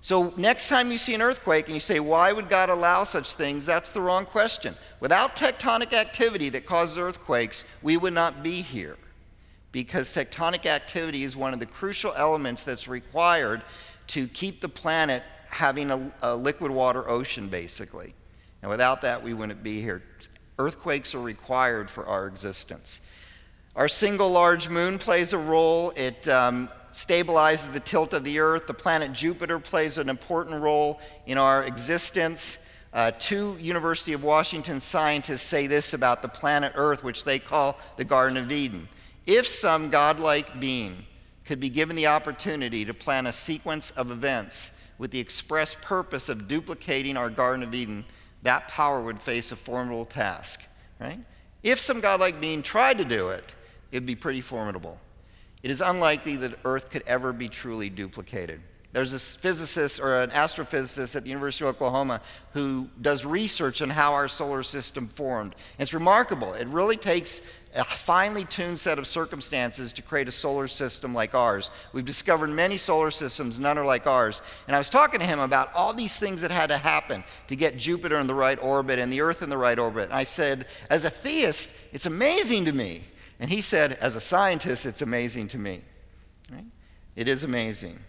So, 0.01 0.34
next 0.36 0.67
time 0.67 0.91
you 0.91 0.97
see 0.97 1.15
an 1.15 1.21
earthquake 1.21 1.67
and 1.67 1.73
you 1.73 1.80
say, 1.80 2.01
Why 2.01 2.34
would 2.34 2.49
God 2.49 2.69
allow 2.69 3.06
such 3.06 3.36
things? 3.36 3.65
That's 3.65 3.91
the 3.91 4.01
wrong 4.01 4.25
question. 4.25 4.75
Without 4.99 5.38
tectonic 5.38 5.93
activity 5.93 6.49
that 6.49 6.65
causes 6.65 6.97
earthquakes, 6.97 7.63
we 7.82 7.95
would 7.95 8.13
not 8.13 8.43
be 8.43 8.62
here. 8.62 8.97
Because 9.71 10.12
tectonic 10.12 10.65
activity 10.65 11.23
is 11.23 11.38
one 11.38 11.54
of 11.54 11.62
the 11.62 11.65
crucial 11.65 12.13
elements 12.17 12.65
that's 12.65 12.89
required 12.89 13.62
to 14.12 14.28
keep 14.28 14.60
the 14.60 14.69
planet 14.69 15.24
having 15.50 15.89
a, 15.89 16.12
a 16.21 16.36
liquid 16.36 16.71
water 16.71 17.10
ocean, 17.10 17.47
basically. 17.47 18.13
And 18.62 18.69
without 18.69 19.02
that, 19.02 19.24
we 19.24 19.34
wouldn't 19.34 19.63
be 19.63 19.82
here. 19.82 20.04
Earthquakes 20.60 21.15
are 21.15 21.21
required 21.21 21.89
for 21.89 22.06
our 22.06 22.28
existence. 22.28 23.02
Our 23.76 23.88
single 23.88 24.30
large 24.30 24.67
moon 24.67 24.97
plays 24.97 25.32
a 25.32 25.38
role. 25.38 25.91
It 25.95 26.28
um, 26.28 26.67
stabilizes 26.91 27.71
the 27.71 27.80
tilt 27.80 28.13
of 28.13 28.26
the 28.26 28.39
Earth. 28.39 28.67
The 28.67 28.74
planet 28.74 29.13
Jupiter 29.13 29.60
plays 29.60 29.97
an 29.97 30.10
important 30.10 30.62
role 30.62 31.00
in 31.26 31.38
our 31.38 31.63
existence. 31.63 32.65
Uh, 32.93 33.12
two 33.17 33.56
University 33.60 34.12
of 34.12 34.26
Washington 34.26 34.82
scientists 34.82 35.43
say 35.43 35.67
this 35.67 35.93
about 35.93 36.21
the 36.21 36.28
planet 36.28 36.74
Earth, 36.76 37.02
which 37.02 37.24
they 37.24 37.39
call 37.39 37.80
the 37.95 38.04
Garden 38.04 38.36
of 38.36 38.52
Eden. 38.52 38.89
If 39.26 39.47
some 39.47 39.89
godlike 39.89 40.60
being 40.60 41.06
could 41.45 41.60
be 41.60 41.69
given 41.69 41.95
the 41.95 42.08
opportunity 42.08 42.86
to 42.86 42.93
plan 42.93 43.27
a 43.27 43.32
sequence 43.32 43.91
of 43.91 44.12
events 44.12 44.71
with 44.97 45.12
the 45.12 45.19
express 45.19 45.75
purpose 45.82 46.30
of 46.30 46.47
duplicating 46.47 47.17
our 47.17 47.30
Garden 47.30 47.63
of 47.63 47.73
Eden, 47.73 48.06
that 48.43 48.67
power 48.67 49.01
would 49.01 49.19
face 49.19 49.51
a 49.51 49.56
formidable 49.56 50.06
task, 50.06 50.63
right? 50.99 51.19
If 51.63 51.80
some 51.80 52.01
godlike 52.01 52.39
being 52.39 52.62
tried 52.62 52.97
to 52.99 53.06
do 53.06 53.30
it, 53.30 53.56
it'd 53.91 54.06
be 54.06 54.15
pretty 54.15 54.41
formidable. 54.41 54.99
It 55.63 55.71
is 55.71 55.82
unlikely 55.82 56.38
that 56.38 56.60
Earth 56.65 56.89
could 56.89 57.04
ever 57.06 57.34
be 57.34 57.49
truly 57.49 57.89
duplicated. 57.89 58.62
There's 58.93 59.13
a 59.13 59.19
physicist 59.19 59.99
or 59.99 60.21
an 60.21 60.32
astrophysicist 60.32 61.15
at 61.15 61.23
the 61.23 61.30
University 61.30 61.63
of 61.63 61.75
Oklahoma 61.75 62.19
who 62.54 62.89
does 63.01 63.25
research 63.25 63.82
on 63.82 63.89
how 63.89 64.13
our 64.13 64.27
solar 64.27 64.63
system 64.63 65.08
formed. 65.08 65.56
It's 65.80 65.93
remarkable. 65.93 66.54
It 66.54 66.67
really 66.67 66.97
takes 66.97 67.41
a 67.73 67.86
finely 67.86 68.43
tuned 68.43 68.79
set 68.79 68.99
of 68.99 69.07
circumstances 69.07 69.93
to 69.93 70.01
create 70.01 70.27
a 70.27 70.31
solar 70.31 70.67
system 70.67 71.13
like 71.13 71.34
ours. 71.34 71.71
We've 71.93 72.05
discovered 72.05 72.49
many 72.49 72.77
solar 72.77 73.12
systems, 73.12 73.60
none 73.60 73.77
are 73.77 73.86
like 73.86 74.07
ours. 74.07 74.41
And 74.67 74.75
I 74.75 74.79
was 74.79 74.89
talking 74.89 75.19
to 75.19 75.25
him 75.25 75.39
about 75.39 75.73
all 75.73 75.93
these 75.93 76.19
things 76.19 76.41
that 76.41 76.51
had 76.51 76.67
to 76.67 76.77
happen 76.77 77.23
to 77.47 77.55
get 77.55 77.77
Jupiter 77.77 78.17
in 78.17 78.27
the 78.27 78.34
right 78.34 78.62
orbit 78.62 78.99
and 78.99 79.12
the 79.12 79.21
Earth 79.21 79.41
in 79.41 79.49
the 79.49 79.57
right 79.57 79.79
orbit. 79.79 80.05
And 80.05 80.13
I 80.13 80.23
said, 80.23 80.67
as 80.89 81.05
a 81.05 81.10
theist, 81.10 81.75
it's 81.93 82.05
amazing 82.05 82.65
to 82.65 82.73
me. 82.73 83.03
And 83.39 83.49
he 83.49 83.62
said, 83.62 83.93
as 83.93 84.15
a 84.15 84.21
scientist, 84.21 84.86
it's 84.86 85.01
amazing 85.01 85.47
to 85.49 85.57
me. 85.57 85.81
Right? 86.51 86.65
It 87.15 87.27
is 87.27 87.43
amazing. 87.43 87.99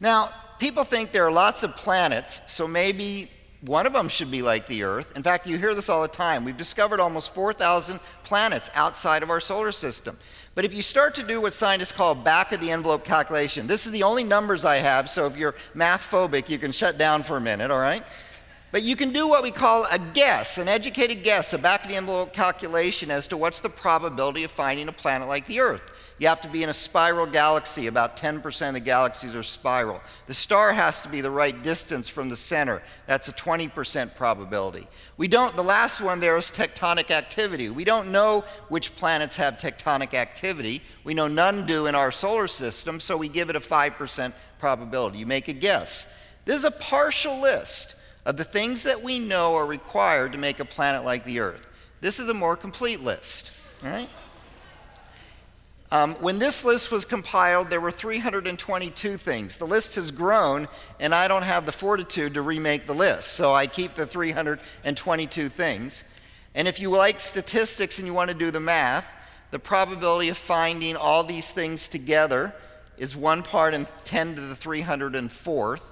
Now, 0.00 0.30
people 0.58 0.84
think 0.84 1.12
there 1.12 1.26
are 1.26 1.32
lots 1.32 1.62
of 1.62 1.76
planets, 1.76 2.40
so 2.46 2.66
maybe 2.66 3.30
one 3.62 3.86
of 3.86 3.92
them 3.92 4.08
should 4.08 4.30
be 4.30 4.40
like 4.40 4.66
the 4.66 4.82
Earth. 4.82 5.14
In 5.16 5.22
fact, 5.22 5.46
you 5.46 5.58
hear 5.58 5.74
this 5.74 5.88
all 5.88 6.02
the 6.02 6.08
time. 6.08 6.44
We've 6.44 6.56
discovered 6.56 6.98
almost 6.98 7.34
4,000 7.34 8.00
planets 8.24 8.70
outside 8.74 9.22
of 9.22 9.28
our 9.28 9.40
solar 9.40 9.70
system. 9.72 10.16
But 10.54 10.64
if 10.64 10.72
you 10.72 10.82
start 10.82 11.14
to 11.16 11.22
do 11.22 11.40
what 11.42 11.52
scientists 11.52 11.92
call 11.92 12.14
back 12.14 12.52
of 12.52 12.60
the 12.60 12.70
envelope 12.70 13.04
calculation, 13.04 13.66
this 13.66 13.86
is 13.86 13.92
the 13.92 14.02
only 14.02 14.24
numbers 14.24 14.64
I 14.64 14.76
have, 14.76 15.10
so 15.10 15.26
if 15.26 15.36
you're 15.36 15.54
math 15.74 16.10
phobic, 16.10 16.48
you 16.48 16.58
can 16.58 16.72
shut 16.72 16.96
down 16.96 17.22
for 17.22 17.36
a 17.36 17.40
minute, 17.40 17.70
all 17.70 17.78
right? 17.78 18.02
But 18.72 18.82
you 18.82 18.96
can 18.96 19.12
do 19.12 19.28
what 19.28 19.42
we 19.42 19.50
call 19.50 19.84
a 19.90 19.98
guess, 19.98 20.56
an 20.56 20.68
educated 20.68 21.22
guess, 21.22 21.52
a 21.52 21.58
back 21.58 21.82
of 21.82 21.88
the 21.88 21.96
envelope 21.96 22.32
calculation 22.32 23.10
as 23.10 23.26
to 23.28 23.36
what's 23.36 23.60
the 23.60 23.68
probability 23.68 24.44
of 24.44 24.50
finding 24.50 24.88
a 24.88 24.92
planet 24.92 25.28
like 25.28 25.46
the 25.46 25.60
Earth. 25.60 25.82
You 26.20 26.28
have 26.28 26.42
to 26.42 26.48
be 26.48 26.62
in 26.62 26.68
a 26.68 26.74
spiral 26.74 27.24
galaxy. 27.24 27.86
About 27.86 28.18
10% 28.18 28.68
of 28.68 28.74
the 28.74 28.80
galaxies 28.80 29.34
are 29.34 29.42
spiral. 29.42 30.02
The 30.26 30.34
star 30.34 30.70
has 30.70 31.00
to 31.00 31.08
be 31.08 31.22
the 31.22 31.30
right 31.30 31.62
distance 31.62 32.10
from 32.10 32.28
the 32.28 32.36
center. 32.36 32.82
That's 33.06 33.28
a 33.28 33.32
20% 33.32 34.14
probability. 34.14 34.86
We 35.16 35.28
don't, 35.28 35.56
the 35.56 35.64
last 35.64 36.02
one 36.02 36.20
there 36.20 36.36
is 36.36 36.50
tectonic 36.50 37.10
activity. 37.10 37.70
We 37.70 37.84
don't 37.84 38.12
know 38.12 38.44
which 38.68 38.94
planets 38.96 39.36
have 39.36 39.56
tectonic 39.56 40.12
activity. 40.12 40.82
We 41.04 41.14
know 41.14 41.26
none 41.26 41.64
do 41.64 41.86
in 41.86 41.94
our 41.94 42.12
solar 42.12 42.48
system, 42.48 43.00
so 43.00 43.16
we 43.16 43.30
give 43.30 43.48
it 43.48 43.56
a 43.56 43.60
5% 43.60 44.34
probability. 44.58 45.16
You 45.16 45.26
make 45.26 45.48
a 45.48 45.54
guess. 45.54 46.06
This 46.44 46.56
is 46.56 46.64
a 46.64 46.70
partial 46.70 47.40
list 47.40 47.94
of 48.26 48.36
the 48.36 48.44
things 48.44 48.82
that 48.82 49.02
we 49.02 49.18
know 49.18 49.54
are 49.54 49.66
required 49.66 50.32
to 50.32 50.38
make 50.38 50.60
a 50.60 50.66
planet 50.66 51.02
like 51.02 51.24
the 51.24 51.40
Earth. 51.40 51.66
This 52.02 52.20
is 52.20 52.28
a 52.28 52.34
more 52.34 52.56
complete 52.56 53.00
list, 53.00 53.52
right? 53.82 54.10
Um, 55.92 56.14
when 56.16 56.38
this 56.38 56.64
list 56.64 56.92
was 56.92 57.04
compiled, 57.04 57.68
there 57.68 57.80
were 57.80 57.90
322 57.90 59.16
things. 59.16 59.56
The 59.56 59.66
list 59.66 59.96
has 59.96 60.12
grown, 60.12 60.68
and 61.00 61.12
I 61.12 61.26
don't 61.26 61.42
have 61.42 61.66
the 61.66 61.72
fortitude 61.72 62.34
to 62.34 62.42
remake 62.42 62.86
the 62.86 62.94
list, 62.94 63.32
so 63.32 63.52
I 63.52 63.66
keep 63.66 63.94
the 63.94 64.06
322 64.06 65.48
things. 65.48 66.04
And 66.54 66.68
if 66.68 66.78
you 66.78 66.90
like 66.90 67.18
statistics 67.18 67.98
and 67.98 68.06
you 68.06 68.14
want 68.14 68.28
to 68.28 68.36
do 68.36 68.52
the 68.52 68.60
math, 68.60 69.10
the 69.50 69.58
probability 69.58 70.28
of 70.28 70.36
finding 70.36 70.94
all 70.94 71.24
these 71.24 71.50
things 71.50 71.88
together 71.88 72.54
is 72.96 73.16
1 73.16 73.42
part 73.42 73.74
in 73.74 73.86
10 74.04 74.36
to 74.36 74.40
the 74.42 74.54
304th. 74.54 75.82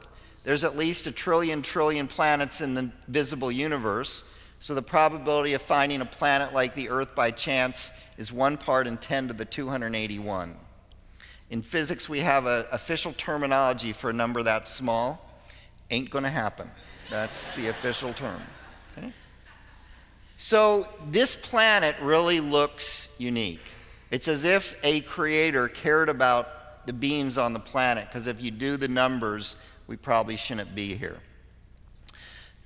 There's 0.45 0.63
at 0.63 0.77
least 0.77 1.09
a 1.09 1.13
trillion 1.13 1.61
trillion 1.63 2.07
planets 2.07 2.61
in 2.61 2.75
the 2.75 2.91
visible 3.09 3.51
universe. 3.51 4.25
So 4.61 4.75
the 4.75 4.83
probability 4.83 5.55
of 5.55 5.63
finding 5.63 6.01
a 6.01 6.05
planet 6.05 6.53
like 6.53 6.75
the 6.75 6.89
Earth 6.91 7.15
by 7.15 7.31
chance 7.31 7.93
is 8.17 8.33
1 8.33 8.57
part 8.57 8.87
in 8.87 8.97
10 8.97 9.29
to 9.29 9.35
the 9.35 9.45
281. 9.45 10.57
In 11.51 11.63
physics, 11.63 12.09
we 12.09 12.21
have 12.21 12.47
an 12.47 12.65
official 12.73 13.13
terminology 13.13 13.93
for 13.93 14.11
a 14.11 14.13
number 14.13 14.43
that 14.43 14.67
small. 14.67 15.25
Ain't 15.91 16.11
going 16.11 16.25
to 16.25 16.31
happen. 16.31 16.71
That's 17.09 17.55
the 17.55 17.69
official 17.69 18.13
term. 18.13 18.43
Okay? 18.97 19.13
So 20.37 20.87
this 21.11 21.35
planet 21.35 21.97
really 22.03 22.41
looks 22.41 23.09
unique. 23.17 23.63
It's 24.11 24.29
as 24.29 24.45
if 24.45 24.75
a 24.83 25.01
creator 25.03 25.69
cared 25.69 26.09
about 26.09 26.87
the 26.87 26.93
beings 26.93 27.39
on 27.39 27.53
the 27.53 27.61
planet, 27.61 28.09
because 28.09 28.27
if 28.27 28.43
you 28.43 28.51
do 28.51 28.77
the 28.77 28.89
numbers, 28.89 29.57
we 29.87 29.97
probably 29.97 30.37
shouldn't 30.37 30.75
be 30.75 30.95
here. 30.95 31.21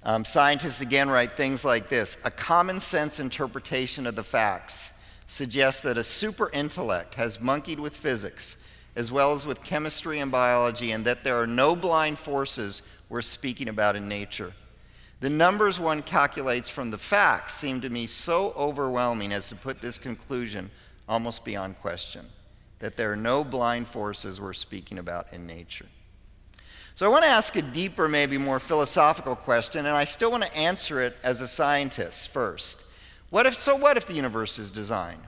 Um, 0.04 0.24
scientists 0.24 0.80
again 0.80 1.08
write 1.08 1.32
things 1.32 1.64
like 1.64 1.88
this 1.88 2.18
A 2.24 2.30
common 2.30 2.80
sense 2.80 3.20
interpretation 3.20 4.06
of 4.06 4.16
the 4.16 4.24
facts 4.24 4.92
suggests 5.26 5.80
that 5.82 5.96
a 5.96 6.04
super 6.04 6.50
intellect 6.50 7.14
has 7.14 7.40
monkeyed 7.40 7.80
with 7.80 7.96
physics 7.96 8.56
as 8.94 9.10
well 9.10 9.32
as 9.32 9.46
with 9.46 9.64
chemistry 9.64 10.18
and 10.18 10.30
biology, 10.30 10.90
and 10.92 11.04
that 11.04 11.24
there 11.24 11.40
are 11.40 11.46
no 11.46 11.74
blind 11.74 12.18
forces 12.18 12.82
we're 13.08 13.22
speaking 13.22 13.68
about 13.68 13.96
in 13.96 14.08
nature. 14.08 14.52
The 15.20 15.30
numbers 15.30 15.78
one 15.80 16.02
calculates 16.02 16.68
from 16.68 16.90
the 16.90 16.98
facts 16.98 17.54
seem 17.54 17.80
to 17.82 17.90
me 17.90 18.06
so 18.06 18.52
overwhelming 18.56 19.32
as 19.32 19.48
to 19.48 19.54
put 19.54 19.80
this 19.80 19.96
conclusion 19.96 20.70
almost 21.08 21.44
beyond 21.44 21.80
question 21.80 22.26
that 22.80 22.96
there 22.96 23.12
are 23.12 23.16
no 23.16 23.44
blind 23.44 23.86
forces 23.86 24.40
we're 24.40 24.52
speaking 24.52 24.98
about 24.98 25.32
in 25.32 25.46
nature. 25.46 25.86
So 26.94 27.06
I 27.06 27.08
want 27.08 27.24
to 27.24 27.30
ask 27.30 27.56
a 27.56 27.62
deeper, 27.62 28.06
maybe 28.06 28.36
more 28.36 28.60
philosophical 28.60 29.34
question, 29.34 29.86
and 29.86 29.96
I 29.96 30.04
still 30.04 30.30
want 30.30 30.44
to 30.44 30.56
answer 30.56 31.00
it 31.00 31.16
as 31.22 31.40
a 31.40 31.48
scientist 31.48 32.28
first. 32.28 32.84
What 33.30 33.46
if, 33.46 33.58
so, 33.58 33.74
what 33.76 33.96
if 33.96 34.06
the 34.06 34.12
universe 34.12 34.58
is 34.58 34.70
designed? 34.70 35.22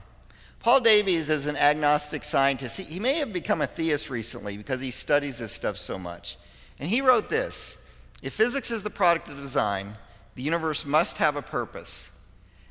Paul 0.59 0.79
Davies, 0.79 1.29
is 1.29 1.47
an 1.47 1.57
agnostic 1.57 2.23
scientist, 2.23 2.77
he, 2.77 2.83
he 2.83 2.99
may 2.99 3.15
have 3.15 3.33
become 3.33 3.61
a 3.61 3.67
theist 3.67 4.11
recently 4.11 4.57
because 4.57 4.79
he 4.79 4.91
studies 4.91 5.39
this 5.39 5.51
stuff 5.51 5.77
so 5.77 5.97
much. 5.97 6.37
And 6.79 6.89
he 6.89 7.01
wrote 7.01 7.29
this 7.29 7.83
If 8.21 8.33
physics 8.33 8.69
is 8.69 8.83
the 8.83 8.91
product 8.91 9.29
of 9.29 9.37
design, 9.37 9.95
the 10.35 10.43
universe 10.43 10.85
must 10.85 11.17
have 11.17 11.35
a 11.35 11.41
purpose. 11.41 12.11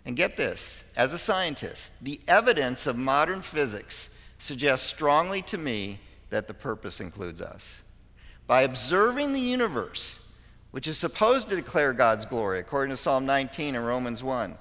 And 0.07 0.17
get 0.17 0.37
this 0.37 0.85
as 0.97 1.13
a 1.13 1.19
scientist, 1.19 1.91
the 2.01 2.21
evidence 2.29 2.87
of 2.87 2.97
modern 2.97 3.43
physics 3.43 4.11
suggests 4.39 4.87
strongly 4.87 5.43
to 5.43 5.59
me 5.59 5.99
that 6.31 6.47
the 6.47 6.55
purpose 6.55 7.01
includes 7.01 7.41
us 7.41 7.81
by 8.47 8.63
observing 8.63 9.33
the 9.33 9.41
universe, 9.41 10.21
which 10.71 10.87
is 10.87 10.99
supposed 10.99 11.49
to 11.49 11.57
declare 11.57 11.93
God's 11.93 12.27
glory, 12.27 12.59
according 12.59 12.91
to 12.91 12.97
Psalm 12.97 13.27
19 13.27 13.75
and 13.75 13.87
Romans 13.87 14.23
1. 14.23 14.57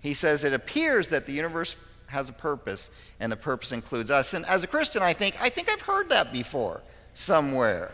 He 0.00 0.14
says 0.14 0.44
it 0.44 0.52
appears 0.52 1.08
that 1.08 1.26
the 1.26 1.32
universe 1.32 1.76
has 2.08 2.28
a 2.28 2.32
purpose, 2.32 2.90
and 3.18 3.30
the 3.30 3.36
purpose 3.36 3.72
includes 3.72 4.10
us. 4.10 4.32
And 4.32 4.46
as 4.46 4.62
a 4.62 4.66
Christian, 4.66 5.02
I 5.02 5.12
think, 5.12 5.40
I 5.40 5.48
think 5.48 5.70
I've 5.70 5.82
heard 5.82 6.08
that 6.10 6.32
before 6.32 6.82
somewhere. 7.14 7.92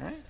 Right? 0.00 0.20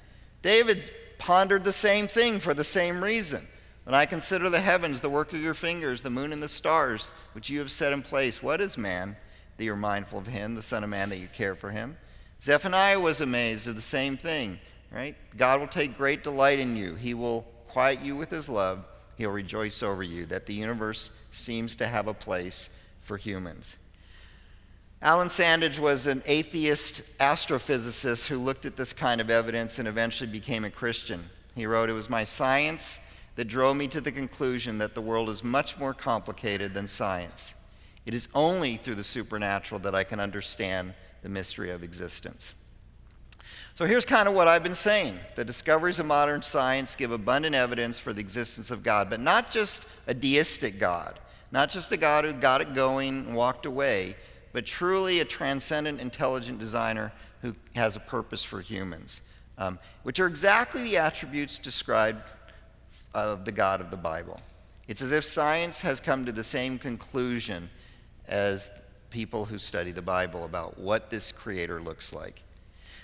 David 0.42 0.90
pondered 1.18 1.64
the 1.64 1.72
same 1.72 2.06
thing 2.06 2.38
for 2.38 2.54
the 2.54 2.64
same 2.64 3.02
reason. 3.02 3.46
When 3.84 3.94
I 3.94 4.04
consider 4.04 4.50
the 4.50 4.60
heavens, 4.60 5.00
the 5.00 5.08
work 5.08 5.32
of 5.32 5.40
your 5.40 5.54
fingers, 5.54 6.02
the 6.02 6.10
moon 6.10 6.32
and 6.32 6.42
the 6.42 6.48
stars, 6.48 7.10
which 7.32 7.48
you 7.48 7.58
have 7.60 7.70
set 7.70 7.92
in 7.94 8.02
place, 8.02 8.42
what 8.42 8.60
is 8.60 8.76
man 8.76 9.16
that 9.56 9.64
you're 9.64 9.76
mindful 9.76 10.18
of 10.18 10.26
him, 10.26 10.54
the 10.54 10.62
Son 10.62 10.84
of 10.84 10.90
Man 10.90 11.08
that 11.08 11.18
you 11.18 11.28
care 11.28 11.54
for 11.54 11.70
him? 11.70 11.96
Zephaniah 12.40 13.00
was 13.00 13.20
amazed 13.20 13.66
of 13.66 13.74
the 13.74 13.80
same 13.80 14.16
thing, 14.16 14.58
right? 14.92 15.16
God 15.36 15.60
will 15.60 15.66
take 15.66 15.96
great 15.96 16.22
delight 16.22 16.58
in 16.58 16.76
you. 16.76 16.94
He 16.94 17.14
will 17.14 17.42
quiet 17.66 18.00
you 18.00 18.16
with 18.16 18.30
his 18.30 18.48
love. 18.48 18.84
He'll 19.16 19.32
rejoice 19.32 19.82
over 19.82 20.02
you 20.02 20.24
that 20.26 20.46
the 20.46 20.54
universe 20.54 21.10
seems 21.32 21.74
to 21.76 21.86
have 21.86 22.06
a 22.06 22.14
place 22.14 22.70
for 23.02 23.16
humans. 23.16 23.76
Alan 25.00 25.28
Sandage 25.28 25.78
was 25.78 26.06
an 26.06 26.22
atheist 26.26 27.02
astrophysicist 27.18 28.26
who 28.26 28.36
looked 28.36 28.66
at 28.66 28.76
this 28.76 28.92
kind 28.92 29.20
of 29.20 29.30
evidence 29.30 29.78
and 29.78 29.86
eventually 29.86 30.30
became 30.30 30.64
a 30.64 30.70
Christian. 30.70 31.28
He 31.54 31.66
wrote, 31.66 31.90
It 31.90 31.92
was 31.92 32.10
my 32.10 32.24
science 32.24 33.00
that 33.36 33.46
drove 33.46 33.76
me 33.76 33.86
to 33.88 34.00
the 34.00 34.10
conclusion 34.10 34.78
that 34.78 34.94
the 34.94 35.00
world 35.00 35.28
is 35.28 35.44
much 35.44 35.78
more 35.78 35.94
complicated 35.94 36.74
than 36.74 36.88
science. 36.88 37.54
It 38.06 38.14
is 38.14 38.28
only 38.34 38.76
through 38.76 38.96
the 38.96 39.04
supernatural 39.04 39.80
that 39.80 39.94
I 39.94 40.02
can 40.02 40.18
understand 40.18 40.94
the 41.28 41.34
mystery 41.34 41.70
of 41.70 41.82
existence. 41.82 42.54
So 43.74 43.84
here's 43.84 44.06
kind 44.06 44.26
of 44.26 44.34
what 44.34 44.48
I've 44.48 44.62
been 44.62 44.74
saying. 44.74 45.18
The 45.36 45.44
discoveries 45.44 45.98
of 45.98 46.06
modern 46.06 46.42
science 46.42 46.96
give 46.96 47.12
abundant 47.12 47.54
evidence 47.54 47.98
for 47.98 48.14
the 48.14 48.20
existence 48.20 48.70
of 48.70 48.82
God, 48.82 49.10
but 49.10 49.20
not 49.20 49.50
just 49.50 49.86
a 50.06 50.14
deistic 50.14 50.80
God, 50.80 51.20
not 51.52 51.68
just 51.70 51.92
a 51.92 51.98
God 51.98 52.24
who 52.24 52.32
got 52.32 52.62
it 52.62 52.74
going 52.74 53.26
and 53.26 53.36
walked 53.36 53.66
away, 53.66 54.16
but 54.52 54.64
truly 54.64 55.20
a 55.20 55.24
transcendent, 55.24 56.00
intelligent 56.00 56.58
designer 56.58 57.12
who 57.42 57.54
has 57.76 57.94
a 57.94 58.00
purpose 58.00 58.42
for 58.42 58.62
humans, 58.62 59.20
um, 59.58 59.78
which 60.04 60.18
are 60.18 60.26
exactly 60.26 60.82
the 60.82 60.96
attributes 60.96 61.58
described 61.58 62.22
of 63.14 63.44
the 63.44 63.52
God 63.52 63.82
of 63.82 63.90
the 63.90 63.96
Bible. 63.98 64.40
It's 64.88 65.02
as 65.02 65.12
if 65.12 65.24
science 65.24 65.82
has 65.82 66.00
come 66.00 66.24
to 66.24 66.32
the 66.32 66.42
same 66.42 66.78
conclusion 66.78 67.68
as 68.26 68.70
people 69.10 69.44
who 69.46 69.58
study 69.58 69.90
the 69.90 70.02
Bible 70.02 70.44
about 70.44 70.78
what 70.78 71.10
this 71.10 71.32
creator 71.32 71.80
looks 71.80 72.12
like. 72.12 72.42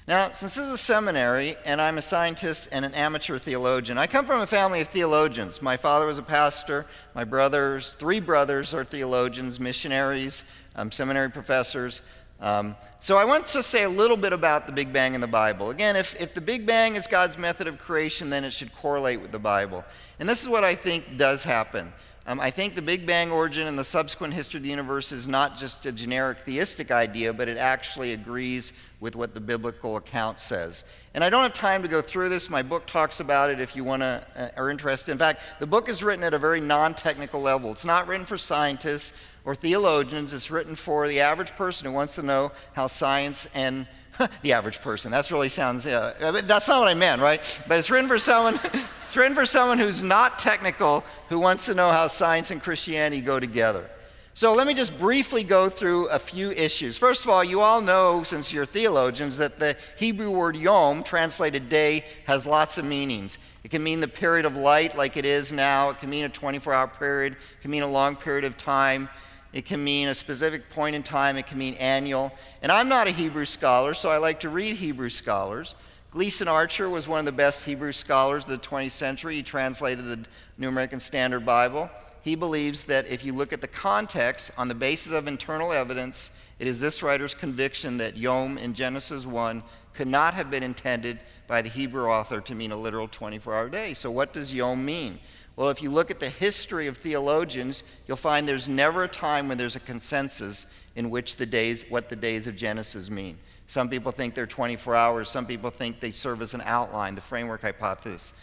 Now, 0.07 0.33
since 0.33 0.55
this 0.55 0.67
is 0.67 0.73
a 0.73 0.79
seminary 0.79 1.57
and 1.65 1.81
I'm 1.81 1.97
a 1.97 2.03
scientist 2.03 2.69
and 2.73 2.85
an 2.85 2.93
amateur 2.93 3.39
theologian, 3.39 3.97
I 3.97 4.07
come 4.07 4.27
from 4.27 4.43
a 4.43 4.47
family 4.47 4.83
of 4.83 4.89
theologians. 4.89 5.63
My 5.63 5.79
father 5.79 6.05
was 6.05 6.19
a 6.19 6.23
pastor, 6.23 6.85
my 7.15 7.25
brothers, 7.25 7.95
three 7.95 8.21
brothers 8.21 8.75
are 8.75 8.85
theologians, 8.85 9.59
missionaries, 9.59 10.45
um, 10.77 10.93
seminary 10.93 11.31
professors. 11.31 12.03
Um, 12.39 12.77
so 13.01 13.17
I 13.17 13.25
want 13.25 13.47
to 13.47 13.63
say 13.63 13.85
a 13.85 13.89
little 13.89 14.19
bit 14.19 14.35
about 14.35 14.67
the 14.67 14.73
Big 14.75 14.93
Bang 14.93 15.15
in 15.15 15.23
the 15.23 15.27
Bible. 15.27 15.71
Again, 15.71 15.97
if, 15.97 16.21
if 16.21 16.35
the 16.35 16.41
Big 16.43 16.67
Bang 16.67 16.97
is 16.97 17.07
God's 17.07 17.39
method 17.39 17.67
of 17.67 17.79
creation, 17.79 18.29
then 18.29 18.45
it 18.45 18.53
should 18.53 18.75
correlate 18.75 19.23
with 19.23 19.33
the 19.33 19.39
Bible. 19.39 19.85
And 20.21 20.29
this 20.29 20.43
is 20.43 20.51
what 20.51 20.65
I 20.65 20.75
think 20.75 21.17
does 21.17 21.45
happen. 21.45 21.91
Um, 22.27 22.41
I 22.41 22.51
think 22.51 22.75
the 22.75 22.81
Big 22.81 23.07
Bang 23.07 23.31
origin 23.31 23.67
and 23.67 23.79
the 23.79 23.85
subsequent 23.85 24.33
history 24.33 24.57
of 24.57 24.65
the 24.65 24.71
universe 24.71 25.13
is 25.13 25.29
not 25.29 25.59
just 25.59 25.85
a 25.85 25.93
generic 25.93 26.39
theistic 26.39 26.91
idea, 26.91 27.35
but 27.35 27.49
it 27.49 27.59
actually 27.59 28.15
agrees 28.15 28.73
with 28.99 29.15
what 29.15 29.35
the 29.35 29.41
biblical 29.41 29.99
account 29.99 30.41
says. 30.41 30.85
And 31.13 31.23
I 31.23 31.29
don't 31.29 31.43
have 31.43 31.53
time 31.53 31.83
to 31.83 31.89
go 31.89 32.01
through 32.01 32.31
this. 32.31 32.49
My 32.49 32.63
book 32.63 32.87
talks 32.87 33.21
about 33.21 33.51
it 33.51 33.61
if 33.61 33.77
you 33.77 33.85
want 33.85 34.01
to 34.01 34.27
uh, 34.37 34.49
are 34.57 34.71
interested. 34.71 35.13
In 35.13 35.19
fact, 35.19 35.43
the 35.61 35.67
book 35.67 35.91
is 35.91 36.03
written 36.03 36.25
at 36.25 36.33
a 36.33 36.39
very 36.39 36.63
non-technical 36.63 37.43
level. 37.43 37.71
It's 37.71 37.85
not 37.85 38.09
written 38.09 38.25
for 38.25 38.39
scientists 38.39 39.13
or 39.45 39.55
theologians. 39.55 40.33
It's 40.33 40.51
written 40.51 40.77
for 40.77 41.07
the 41.07 41.21
average 41.21 41.55
person 41.57 41.87
who 41.87 41.93
wants 41.93 42.15
to 42.15 42.23
know 42.23 42.53
how 42.73 42.87
science 42.87 43.51
and 43.55 43.87
the 44.43 44.53
average 44.53 44.81
person. 44.81 45.11
That's 45.11 45.31
really 45.33 45.49
sounds, 45.49 45.87
uh, 45.87 46.43
that's 46.45 46.69
not 46.69 46.81
what 46.81 46.89
I 46.89 46.95
meant, 46.95 47.21
right? 47.21 47.63
But 47.69 47.79
it's 47.79 47.91
written 47.91 48.09
for 48.09 48.19
someone, 48.19 48.59
it's 49.05 49.17
written 49.17 49.35
for 49.35 49.47
someone 49.47 49.79
who's 49.79 50.03
not 50.03 50.39
technical, 50.39 51.05
who 51.29 51.39
wants 51.39 51.67
to 51.67 51.75
know 51.75 51.91
how 51.91 52.09
science 52.09 52.51
and 52.51 52.63
Christianity 52.63 53.23
go 53.23 53.41
together. 53.41 53.89
So 54.37 54.53
let 54.53 54.67
me 54.67 54.75
just 54.75 54.99
briefly 54.99 55.45
go 55.45 55.69
through 55.69 56.09
a 56.09 56.19
few 56.19 56.51
issues. 56.51 56.99
First 56.99 57.23
of 57.23 57.31
all, 57.31 57.45
you 57.45 57.61
all 57.61 57.81
know, 57.81 58.25
since 58.25 58.53
you're 58.53 58.67
theologians, 58.67 59.37
that 59.37 59.61
the 59.61 59.77
Hebrew 59.97 60.29
word 60.29 60.57
yom, 60.57 61.05
translated 61.05 61.69
day, 61.69 62.05
has 62.27 62.45
lots 62.45 62.77
of 62.77 62.85
meanings. 62.85 63.39
It 63.63 63.71
can 63.71 63.85
mean 63.85 64.01
the 64.01 64.09
period 64.09 64.45
of 64.45 64.57
light 64.57 64.97
like 64.97 65.17
it 65.17 65.25
is 65.25 65.53
now. 65.53 65.91
It 65.91 66.01
can 66.01 66.11
mean 66.11 66.25
a 66.25 66.29
24 66.29 66.75
hour 66.75 66.89
period. 66.89 67.35
It 67.35 67.61
can 67.63 67.71
mean 67.71 67.85
a 67.85 67.89
long 67.89 68.17
period 68.17 68.45
of 68.45 68.57
time. 68.57 69.09
It 69.55 69.65
can 69.65 69.85
mean 69.85 70.09
a 70.09 70.15
specific 70.17 70.69
point 70.69 70.97
in 70.97 71.05
time. 71.05 71.37
It 71.37 71.47
can 71.47 71.59
mean 71.59 71.75
annual. 71.75 72.33
And 72.61 72.73
I'm 72.73 72.89
not 72.89 73.07
a 73.07 73.13
Hebrew 73.13 73.45
scholar, 73.45 73.95
so 73.95 74.11
I 74.11 74.19
like 74.19 74.41
to 74.41 74.49
read 74.49 74.75
Hebrew 74.75 75.09
scholars. 75.09 75.77
Gleason 76.11 76.49
Archer 76.49 76.91
was 76.91 77.07
one 77.07 77.21
of 77.21 77.25
the 77.25 77.33
best 77.33 77.65
Hebrew 77.65 77.93
scholars 77.93 78.45
of 78.45 78.51
the 78.51 78.59
20th 78.59 78.91
century. 78.91 79.37
He 79.37 79.45
translated 79.45 80.07
the 80.07 80.27
New 80.59 80.69
American 80.69 80.99
Standard 80.99 81.47
Bible. 81.47 81.89
He 82.23 82.35
believes 82.35 82.83
that 82.85 83.07
if 83.07 83.25
you 83.25 83.33
look 83.33 83.53
at 83.53 83.61
the 83.61 83.69
context 83.69 84.51
on 84.59 84.67
the 84.67 84.75
basis 84.75 85.13
of 85.13 85.29
internal 85.29 85.73
evidence, 85.73 86.33
it 86.59 86.67
is 86.67 86.81
this 86.81 87.01
writer's 87.01 87.35
conviction 87.35 87.99
that 87.99 88.17
Yom 88.17 88.59
in 88.59 88.75
Genesis 88.75 89.25
1 89.25 89.63
could 89.93 90.09
not 90.09 90.35
have 90.35 90.51
been 90.51 90.65
intended 90.65 91.21
by 91.47 91.63
the 91.63 91.69
Hebrew 91.69 92.07
author 92.07 92.41
to 92.41 92.55
mean 92.57 92.73
a 92.73 92.77
literal 92.77 93.07
24 93.07 93.55
hour 93.55 93.69
day. 93.69 93.95
So, 93.95 94.11
what 94.11 94.33
does 94.33 94.53
Yom 94.53 94.85
mean? 94.85 95.21
Well, 95.57 95.71
if 95.71 95.83
you 95.83 95.91
look 95.91 96.11
at 96.11 96.19
the 96.19 96.29
history 96.29 96.89
of 96.89 96.97
theologians, 96.97 97.85
you'll 98.09 98.17
find 98.17 98.49
there's 98.49 98.69
never 98.69 99.05
a 99.05 99.09
time 99.09 99.49
when 99.49 99.57
there's 99.57 99.77
a 99.77 99.81
consensus 99.81 100.67
in 100.97 101.11
which 101.11 101.37
the 101.37 101.47
days, 101.47 101.85
what 101.89 102.09
the 102.09 102.17
days 102.17 102.47
of 102.47 102.57
Genesis 102.57 103.09
mean. 103.09 103.39
Some 103.67 103.89
people 103.89 104.13
think 104.13 104.35
they're 104.35 104.47
24 104.47 104.95
hours. 104.97 105.31
Some 105.31 105.47
people 105.47 105.71
think 105.71 106.01
they 106.01 106.11
serve 106.11 106.43
as 106.43 106.55
an 106.55 106.63
outline, 106.65 107.15
the 107.15 107.21
framework 107.21 107.63
hypothesis. 107.63 108.35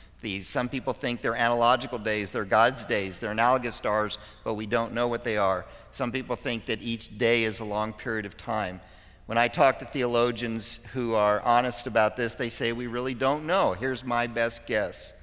Some 0.44 0.70
people 0.70 0.94
think 0.94 1.22
they're 1.22 1.36
analogical 1.36 1.98
days, 1.98 2.30
they're 2.30 2.46
God's 2.46 2.86
days, 2.86 3.18
they're 3.18 3.32
analogous 3.32 3.76
stars, 3.76 4.20
but 4.44 4.54
we 4.54 4.68
don't 4.68 4.94
know 4.94 5.08
what 5.08 5.24
they 5.24 5.38
are. 5.38 5.66
Some 5.92 6.12
people 6.12 6.36
think 6.36 6.68
that 6.68 6.82
each 6.82 7.18
day 7.18 7.44
is 7.44 7.60
a 7.60 7.66
long 7.66 7.92
period 7.92 8.28
of 8.28 8.38
time. 8.38 8.82
When 9.26 9.40
I 9.40 9.48
talk 9.48 9.80
to 9.80 9.86
theologians 9.86 10.80
who 10.94 11.16
are 11.16 11.42
honest 11.42 11.88
about 11.88 12.18
this, 12.18 12.36
they 12.36 12.50
say, 12.50 12.72
We 12.72 12.86
really 12.86 13.16
don't 13.16 13.46
know. 13.46 13.74
Here's 13.74 14.04
my 14.04 14.28
best 14.28 14.68
guess. 14.68 15.14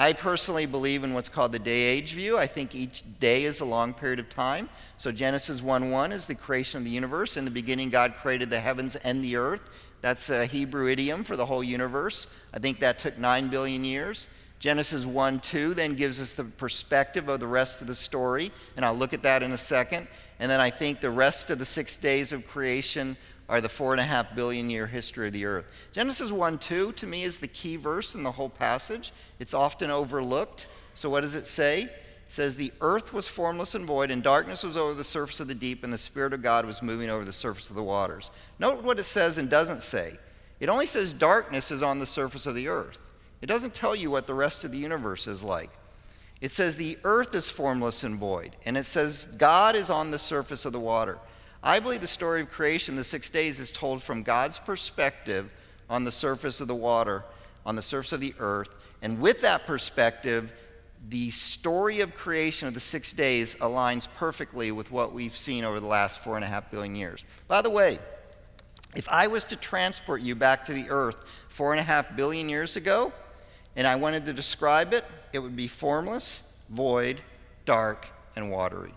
I 0.00 0.14
personally 0.14 0.64
believe 0.64 1.04
in 1.04 1.12
what's 1.12 1.28
called 1.28 1.52
the 1.52 1.58
day 1.58 1.82
age 1.82 2.14
view. 2.14 2.38
I 2.38 2.46
think 2.46 2.74
each 2.74 3.04
day 3.20 3.44
is 3.44 3.60
a 3.60 3.66
long 3.66 3.92
period 3.92 4.18
of 4.18 4.30
time. 4.30 4.70
So 4.96 5.12
Genesis 5.12 5.60
1 5.60 5.90
1 5.90 6.10
is 6.10 6.24
the 6.24 6.34
creation 6.34 6.78
of 6.78 6.84
the 6.84 6.90
universe. 6.90 7.36
In 7.36 7.44
the 7.44 7.50
beginning, 7.50 7.90
God 7.90 8.14
created 8.14 8.48
the 8.48 8.60
heavens 8.60 8.96
and 8.96 9.22
the 9.22 9.36
earth. 9.36 9.60
That's 10.00 10.30
a 10.30 10.46
Hebrew 10.46 10.88
idiom 10.88 11.22
for 11.22 11.36
the 11.36 11.44
whole 11.44 11.62
universe. 11.62 12.28
I 12.54 12.58
think 12.60 12.80
that 12.80 12.98
took 12.98 13.18
9 13.18 13.48
billion 13.48 13.84
years. 13.84 14.26
Genesis 14.58 15.04
1 15.04 15.40
2 15.40 15.74
then 15.74 15.96
gives 15.96 16.18
us 16.18 16.32
the 16.32 16.44
perspective 16.44 17.28
of 17.28 17.38
the 17.38 17.46
rest 17.46 17.82
of 17.82 17.86
the 17.86 17.94
story, 17.94 18.50
and 18.76 18.86
I'll 18.86 18.94
look 18.94 19.12
at 19.12 19.22
that 19.24 19.42
in 19.42 19.52
a 19.52 19.58
second. 19.58 20.08
And 20.38 20.50
then 20.50 20.62
I 20.62 20.70
think 20.70 21.02
the 21.02 21.10
rest 21.10 21.50
of 21.50 21.58
the 21.58 21.66
six 21.66 21.98
days 21.98 22.32
of 22.32 22.48
creation 22.48 23.18
are 23.50 23.60
the 23.60 23.68
four 23.68 23.92
and 23.92 24.00
a 24.00 24.04
half 24.04 24.34
billion 24.36 24.70
year 24.70 24.86
history 24.86 25.26
of 25.26 25.32
the 25.32 25.44
earth. 25.44 25.88
Genesis 25.92 26.30
1 26.30 26.58
2 26.58 26.92
to 26.92 27.06
me 27.06 27.24
is 27.24 27.38
the 27.38 27.48
key 27.48 27.74
verse 27.74 28.14
in 28.14 28.22
the 28.22 28.30
whole 28.30 28.48
passage. 28.48 29.12
It's 29.40 29.52
often 29.52 29.90
overlooked. 29.90 30.68
So, 30.94 31.10
what 31.10 31.22
does 31.22 31.34
it 31.34 31.48
say? 31.48 31.82
It 31.82 31.92
says, 32.28 32.54
The 32.54 32.72
earth 32.80 33.12
was 33.12 33.26
formless 33.26 33.74
and 33.74 33.84
void, 33.84 34.12
and 34.12 34.22
darkness 34.22 34.62
was 34.62 34.76
over 34.76 34.94
the 34.94 35.02
surface 35.02 35.40
of 35.40 35.48
the 35.48 35.54
deep, 35.56 35.82
and 35.82 35.92
the 35.92 35.98
Spirit 35.98 36.32
of 36.32 36.42
God 36.42 36.64
was 36.64 36.80
moving 36.80 37.10
over 37.10 37.24
the 37.24 37.32
surface 37.32 37.70
of 37.70 37.76
the 37.76 37.82
waters. 37.82 38.30
Note 38.60 38.84
what 38.84 39.00
it 39.00 39.04
says 39.04 39.36
and 39.36 39.50
doesn't 39.50 39.82
say. 39.82 40.12
It 40.60 40.68
only 40.68 40.86
says 40.86 41.12
darkness 41.12 41.72
is 41.72 41.82
on 41.82 41.98
the 41.98 42.06
surface 42.06 42.46
of 42.46 42.54
the 42.54 42.68
earth. 42.68 43.00
It 43.42 43.46
doesn't 43.46 43.74
tell 43.74 43.96
you 43.96 44.12
what 44.12 44.28
the 44.28 44.34
rest 44.34 44.62
of 44.62 44.70
the 44.70 44.78
universe 44.78 45.26
is 45.26 45.42
like. 45.42 45.70
It 46.40 46.52
says 46.52 46.76
the 46.76 46.98
earth 47.02 47.34
is 47.34 47.50
formless 47.50 48.04
and 48.04 48.16
void, 48.16 48.54
and 48.64 48.76
it 48.78 48.86
says 48.86 49.26
God 49.26 49.74
is 49.74 49.90
on 49.90 50.12
the 50.12 50.18
surface 50.18 50.64
of 50.64 50.72
the 50.72 50.80
water. 50.80 51.18
I 51.62 51.78
believe 51.80 52.00
the 52.00 52.06
story 52.06 52.40
of 52.40 52.50
creation, 52.50 52.96
the 52.96 53.04
six 53.04 53.28
days, 53.28 53.60
is 53.60 53.70
told 53.70 54.02
from 54.02 54.22
God's 54.22 54.58
perspective 54.58 55.50
on 55.90 56.04
the 56.04 56.12
surface 56.12 56.60
of 56.60 56.68
the 56.68 56.74
water, 56.74 57.24
on 57.66 57.76
the 57.76 57.82
surface 57.82 58.12
of 58.12 58.20
the 58.20 58.34
earth. 58.38 58.70
And 59.02 59.20
with 59.20 59.42
that 59.42 59.66
perspective, 59.66 60.52
the 61.08 61.30
story 61.30 62.00
of 62.00 62.14
creation 62.14 62.68
of 62.68 62.74
the 62.74 62.80
six 62.80 63.12
days 63.12 63.56
aligns 63.56 64.08
perfectly 64.16 64.72
with 64.72 64.90
what 64.90 65.12
we've 65.12 65.36
seen 65.36 65.64
over 65.64 65.80
the 65.80 65.86
last 65.86 66.20
four 66.20 66.36
and 66.36 66.44
a 66.44 66.48
half 66.48 66.70
billion 66.70 66.94
years. 66.94 67.24
By 67.48 67.62
the 67.62 67.70
way, 67.70 67.98
if 68.96 69.08
I 69.08 69.26
was 69.26 69.44
to 69.44 69.56
transport 69.56 70.20
you 70.20 70.34
back 70.34 70.66
to 70.66 70.72
the 70.72 70.86
earth 70.90 71.16
four 71.48 71.72
and 71.72 71.80
a 71.80 71.84
half 71.84 72.16
billion 72.16 72.48
years 72.48 72.76
ago, 72.76 73.12
and 73.76 73.86
I 73.86 73.96
wanted 73.96 74.26
to 74.26 74.32
describe 74.32 74.92
it, 74.92 75.04
it 75.32 75.38
would 75.38 75.56
be 75.56 75.68
formless, 75.68 76.42
void, 76.70 77.20
dark, 77.64 78.06
and 78.34 78.50
watery. 78.50 78.92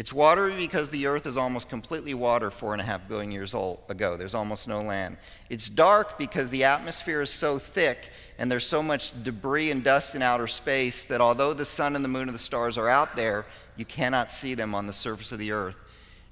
It's 0.00 0.14
watery 0.14 0.56
because 0.56 0.88
the 0.88 1.04
earth 1.08 1.26
is 1.26 1.36
almost 1.36 1.68
completely 1.68 2.14
water 2.14 2.50
four 2.50 2.72
and 2.72 2.80
a 2.80 2.84
half 2.86 3.06
billion 3.06 3.30
years 3.30 3.52
old 3.52 3.80
ago. 3.90 4.16
There's 4.16 4.32
almost 4.32 4.66
no 4.66 4.80
land. 4.80 5.18
It's 5.50 5.68
dark 5.68 6.16
because 6.16 6.48
the 6.48 6.64
atmosphere 6.64 7.20
is 7.20 7.28
so 7.28 7.58
thick 7.58 8.08
and 8.38 8.50
there's 8.50 8.64
so 8.64 8.82
much 8.82 9.12
debris 9.22 9.70
and 9.70 9.84
dust 9.84 10.14
in 10.14 10.22
outer 10.22 10.46
space 10.46 11.04
that 11.04 11.20
although 11.20 11.52
the 11.52 11.66
sun 11.66 11.96
and 11.96 12.02
the 12.02 12.08
moon 12.08 12.28
and 12.28 12.34
the 12.34 12.38
stars 12.38 12.78
are 12.78 12.88
out 12.88 13.14
there, 13.14 13.44
you 13.76 13.84
cannot 13.84 14.30
see 14.30 14.54
them 14.54 14.74
on 14.74 14.86
the 14.86 14.92
surface 14.94 15.32
of 15.32 15.38
the 15.38 15.52
earth. 15.52 15.76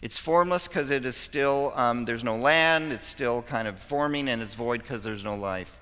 It's 0.00 0.16
formless 0.16 0.66
because 0.66 0.88
it 0.88 1.04
is 1.04 1.14
still, 1.14 1.74
um, 1.76 2.06
there's 2.06 2.24
no 2.24 2.36
land, 2.36 2.90
it's 2.90 3.06
still 3.06 3.42
kind 3.42 3.68
of 3.68 3.78
forming, 3.78 4.30
and 4.30 4.40
it's 4.40 4.54
void 4.54 4.80
because 4.80 5.02
there's 5.02 5.24
no 5.24 5.36
life. 5.36 5.78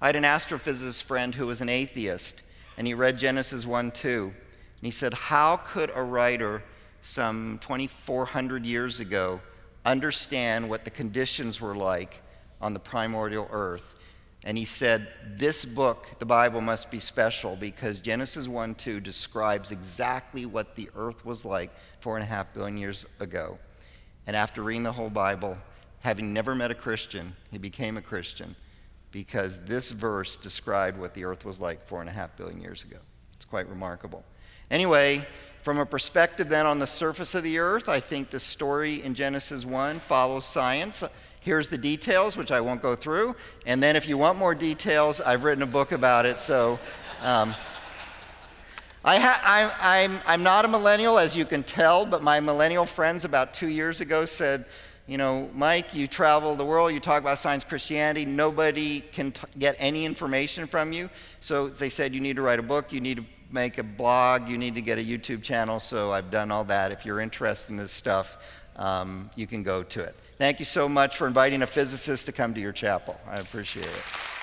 I 0.00 0.06
had 0.06 0.16
an 0.16 0.22
astrophysicist 0.22 1.02
friend 1.02 1.34
who 1.34 1.46
was 1.46 1.60
an 1.60 1.68
atheist, 1.68 2.40
and 2.78 2.86
he 2.86 2.94
read 2.94 3.18
Genesis 3.18 3.66
1 3.66 3.90
2. 3.90 4.22
And 4.22 4.32
he 4.80 4.90
said, 4.90 5.12
How 5.12 5.58
could 5.58 5.92
a 5.94 6.02
writer 6.02 6.62
some 7.00 7.58
2,400 7.60 8.64
years 8.64 9.00
ago 9.00 9.40
understand 9.84 10.68
what 10.68 10.84
the 10.84 10.90
conditions 10.90 11.60
were 11.60 11.74
like 11.74 12.22
on 12.60 12.74
the 12.74 12.80
primordial 12.80 13.48
earth? 13.50 13.94
And 14.44 14.56
he 14.56 14.64
said, 14.64 15.08
This 15.34 15.64
book, 15.64 16.06
the 16.18 16.26
Bible, 16.26 16.60
must 16.60 16.90
be 16.90 17.00
special 17.00 17.56
because 17.56 18.00
Genesis 18.00 18.46
1 18.48 18.76
2 18.76 19.00
describes 19.00 19.72
exactly 19.72 20.46
what 20.46 20.76
the 20.76 20.88
earth 20.96 21.24
was 21.24 21.44
like 21.44 21.70
four 22.00 22.16
and 22.16 22.22
a 22.22 22.26
half 22.26 22.52
billion 22.54 22.78
years 22.78 23.04
ago. 23.20 23.58
And 24.26 24.36
after 24.36 24.62
reading 24.62 24.84
the 24.84 24.92
whole 24.92 25.10
Bible, 25.10 25.58
having 26.00 26.32
never 26.32 26.54
met 26.54 26.70
a 26.70 26.74
Christian, 26.74 27.34
he 27.50 27.58
became 27.58 27.96
a 27.96 28.02
Christian 28.02 28.54
because 29.10 29.60
this 29.60 29.90
verse 29.90 30.36
described 30.36 30.98
what 30.98 31.14
the 31.14 31.24
earth 31.24 31.44
was 31.44 31.60
like 31.60 31.86
four 31.86 32.00
and 32.00 32.08
a 32.08 32.12
half 32.12 32.36
billion 32.36 32.60
years 32.60 32.84
ago. 32.84 32.98
It's 33.34 33.44
quite 33.44 33.68
remarkable. 33.68 34.24
Anyway, 34.70 35.26
from 35.62 35.78
a 35.78 35.86
perspective 35.86 36.48
then 36.48 36.66
on 36.66 36.78
the 36.78 36.86
surface 36.86 37.34
of 37.34 37.42
the 37.42 37.58
earth, 37.58 37.88
I 37.88 38.00
think 38.00 38.30
the 38.30 38.40
story 38.40 39.02
in 39.02 39.14
Genesis 39.14 39.64
1 39.64 40.00
follows 40.00 40.44
science. 40.44 41.02
Here's 41.40 41.68
the 41.68 41.78
details, 41.78 42.36
which 42.36 42.50
I 42.50 42.60
won't 42.60 42.82
go 42.82 42.94
through. 42.94 43.34
And 43.66 43.82
then 43.82 43.96
if 43.96 44.08
you 44.08 44.18
want 44.18 44.38
more 44.38 44.54
details, 44.54 45.20
I've 45.20 45.44
written 45.44 45.62
a 45.62 45.66
book 45.66 45.92
about 45.92 46.26
it. 46.26 46.38
So 46.38 46.78
um, 47.22 47.54
I 49.04 49.16
I, 49.16 50.02
I'm, 50.02 50.20
I'm 50.26 50.42
not 50.42 50.64
a 50.64 50.68
millennial, 50.68 51.18
as 51.18 51.34
you 51.34 51.44
can 51.44 51.62
tell, 51.62 52.04
but 52.04 52.22
my 52.22 52.40
millennial 52.40 52.84
friends 52.84 53.24
about 53.24 53.54
two 53.54 53.68
years 53.68 54.00
ago 54.00 54.24
said, 54.26 54.66
you 55.06 55.16
know, 55.16 55.48
Mike, 55.54 55.94
you 55.94 56.06
travel 56.06 56.54
the 56.54 56.66
world, 56.66 56.92
you 56.92 57.00
talk 57.00 57.22
about 57.22 57.38
science 57.38 57.64
Christianity, 57.64 58.26
nobody 58.26 59.00
can 59.00 59.32
t- 59.32 59.46
get 59.58 59.74
any 59.78 60.04
information 60.04 60.66
from 60.66 60.92
you. 60.92 61.08
So 61.40 61.68
they 61.68 61.88
said, 61.88 62.12
you 62.12 62.20
need 62.20 62.36
to 62.36 62.42
write 62.42 62.58
a 62.58 62.62
book, 62.62 62.92
you 62.92 63.00
need 63.00 63.16
to 63.16 63.24
make 63.50 63.78
a 63.78 63.82
blog, 63.82 64.48
you 64.48 64.58
need 64.58 64.74
to 64.74 64.82
get 64.82 64.98
a 64.98 65.02
YouTube 65.02 65.42
channel. 65.42 65.80
So 65.80 66.12
I've 66.12 66.30
done 66.30 66.50
all 66.50 66.64
that. 66.64 66.92
If 66.92 67.04
you're 67.04 67.20
interested 67.20 67.72
in 67.72 67.76
this 67.78 67.92
stuff, 67.92 68.64
um, 68.76 69.30
you 69.34 69.46
can 69.46 69.62
go 69.62 69.82
to 69.82 70.02
it. 70.02 70.14
Thank 70.38 70.58
you 70.60 70.64
so 70.64 70.88
much 70.88 71.16
for 71.16 71.26
inviting 71.26 71.62
a 71.62 71.66
physicist 71.66 72.26
to 72.26 72.32
come 72.32 72.54
to 72.54 72.60
your 72.60 72.72
chapel. 72.72 73.18
I 73.26 73.36
appreciate 73.36 73.86
it. 73.86 74.37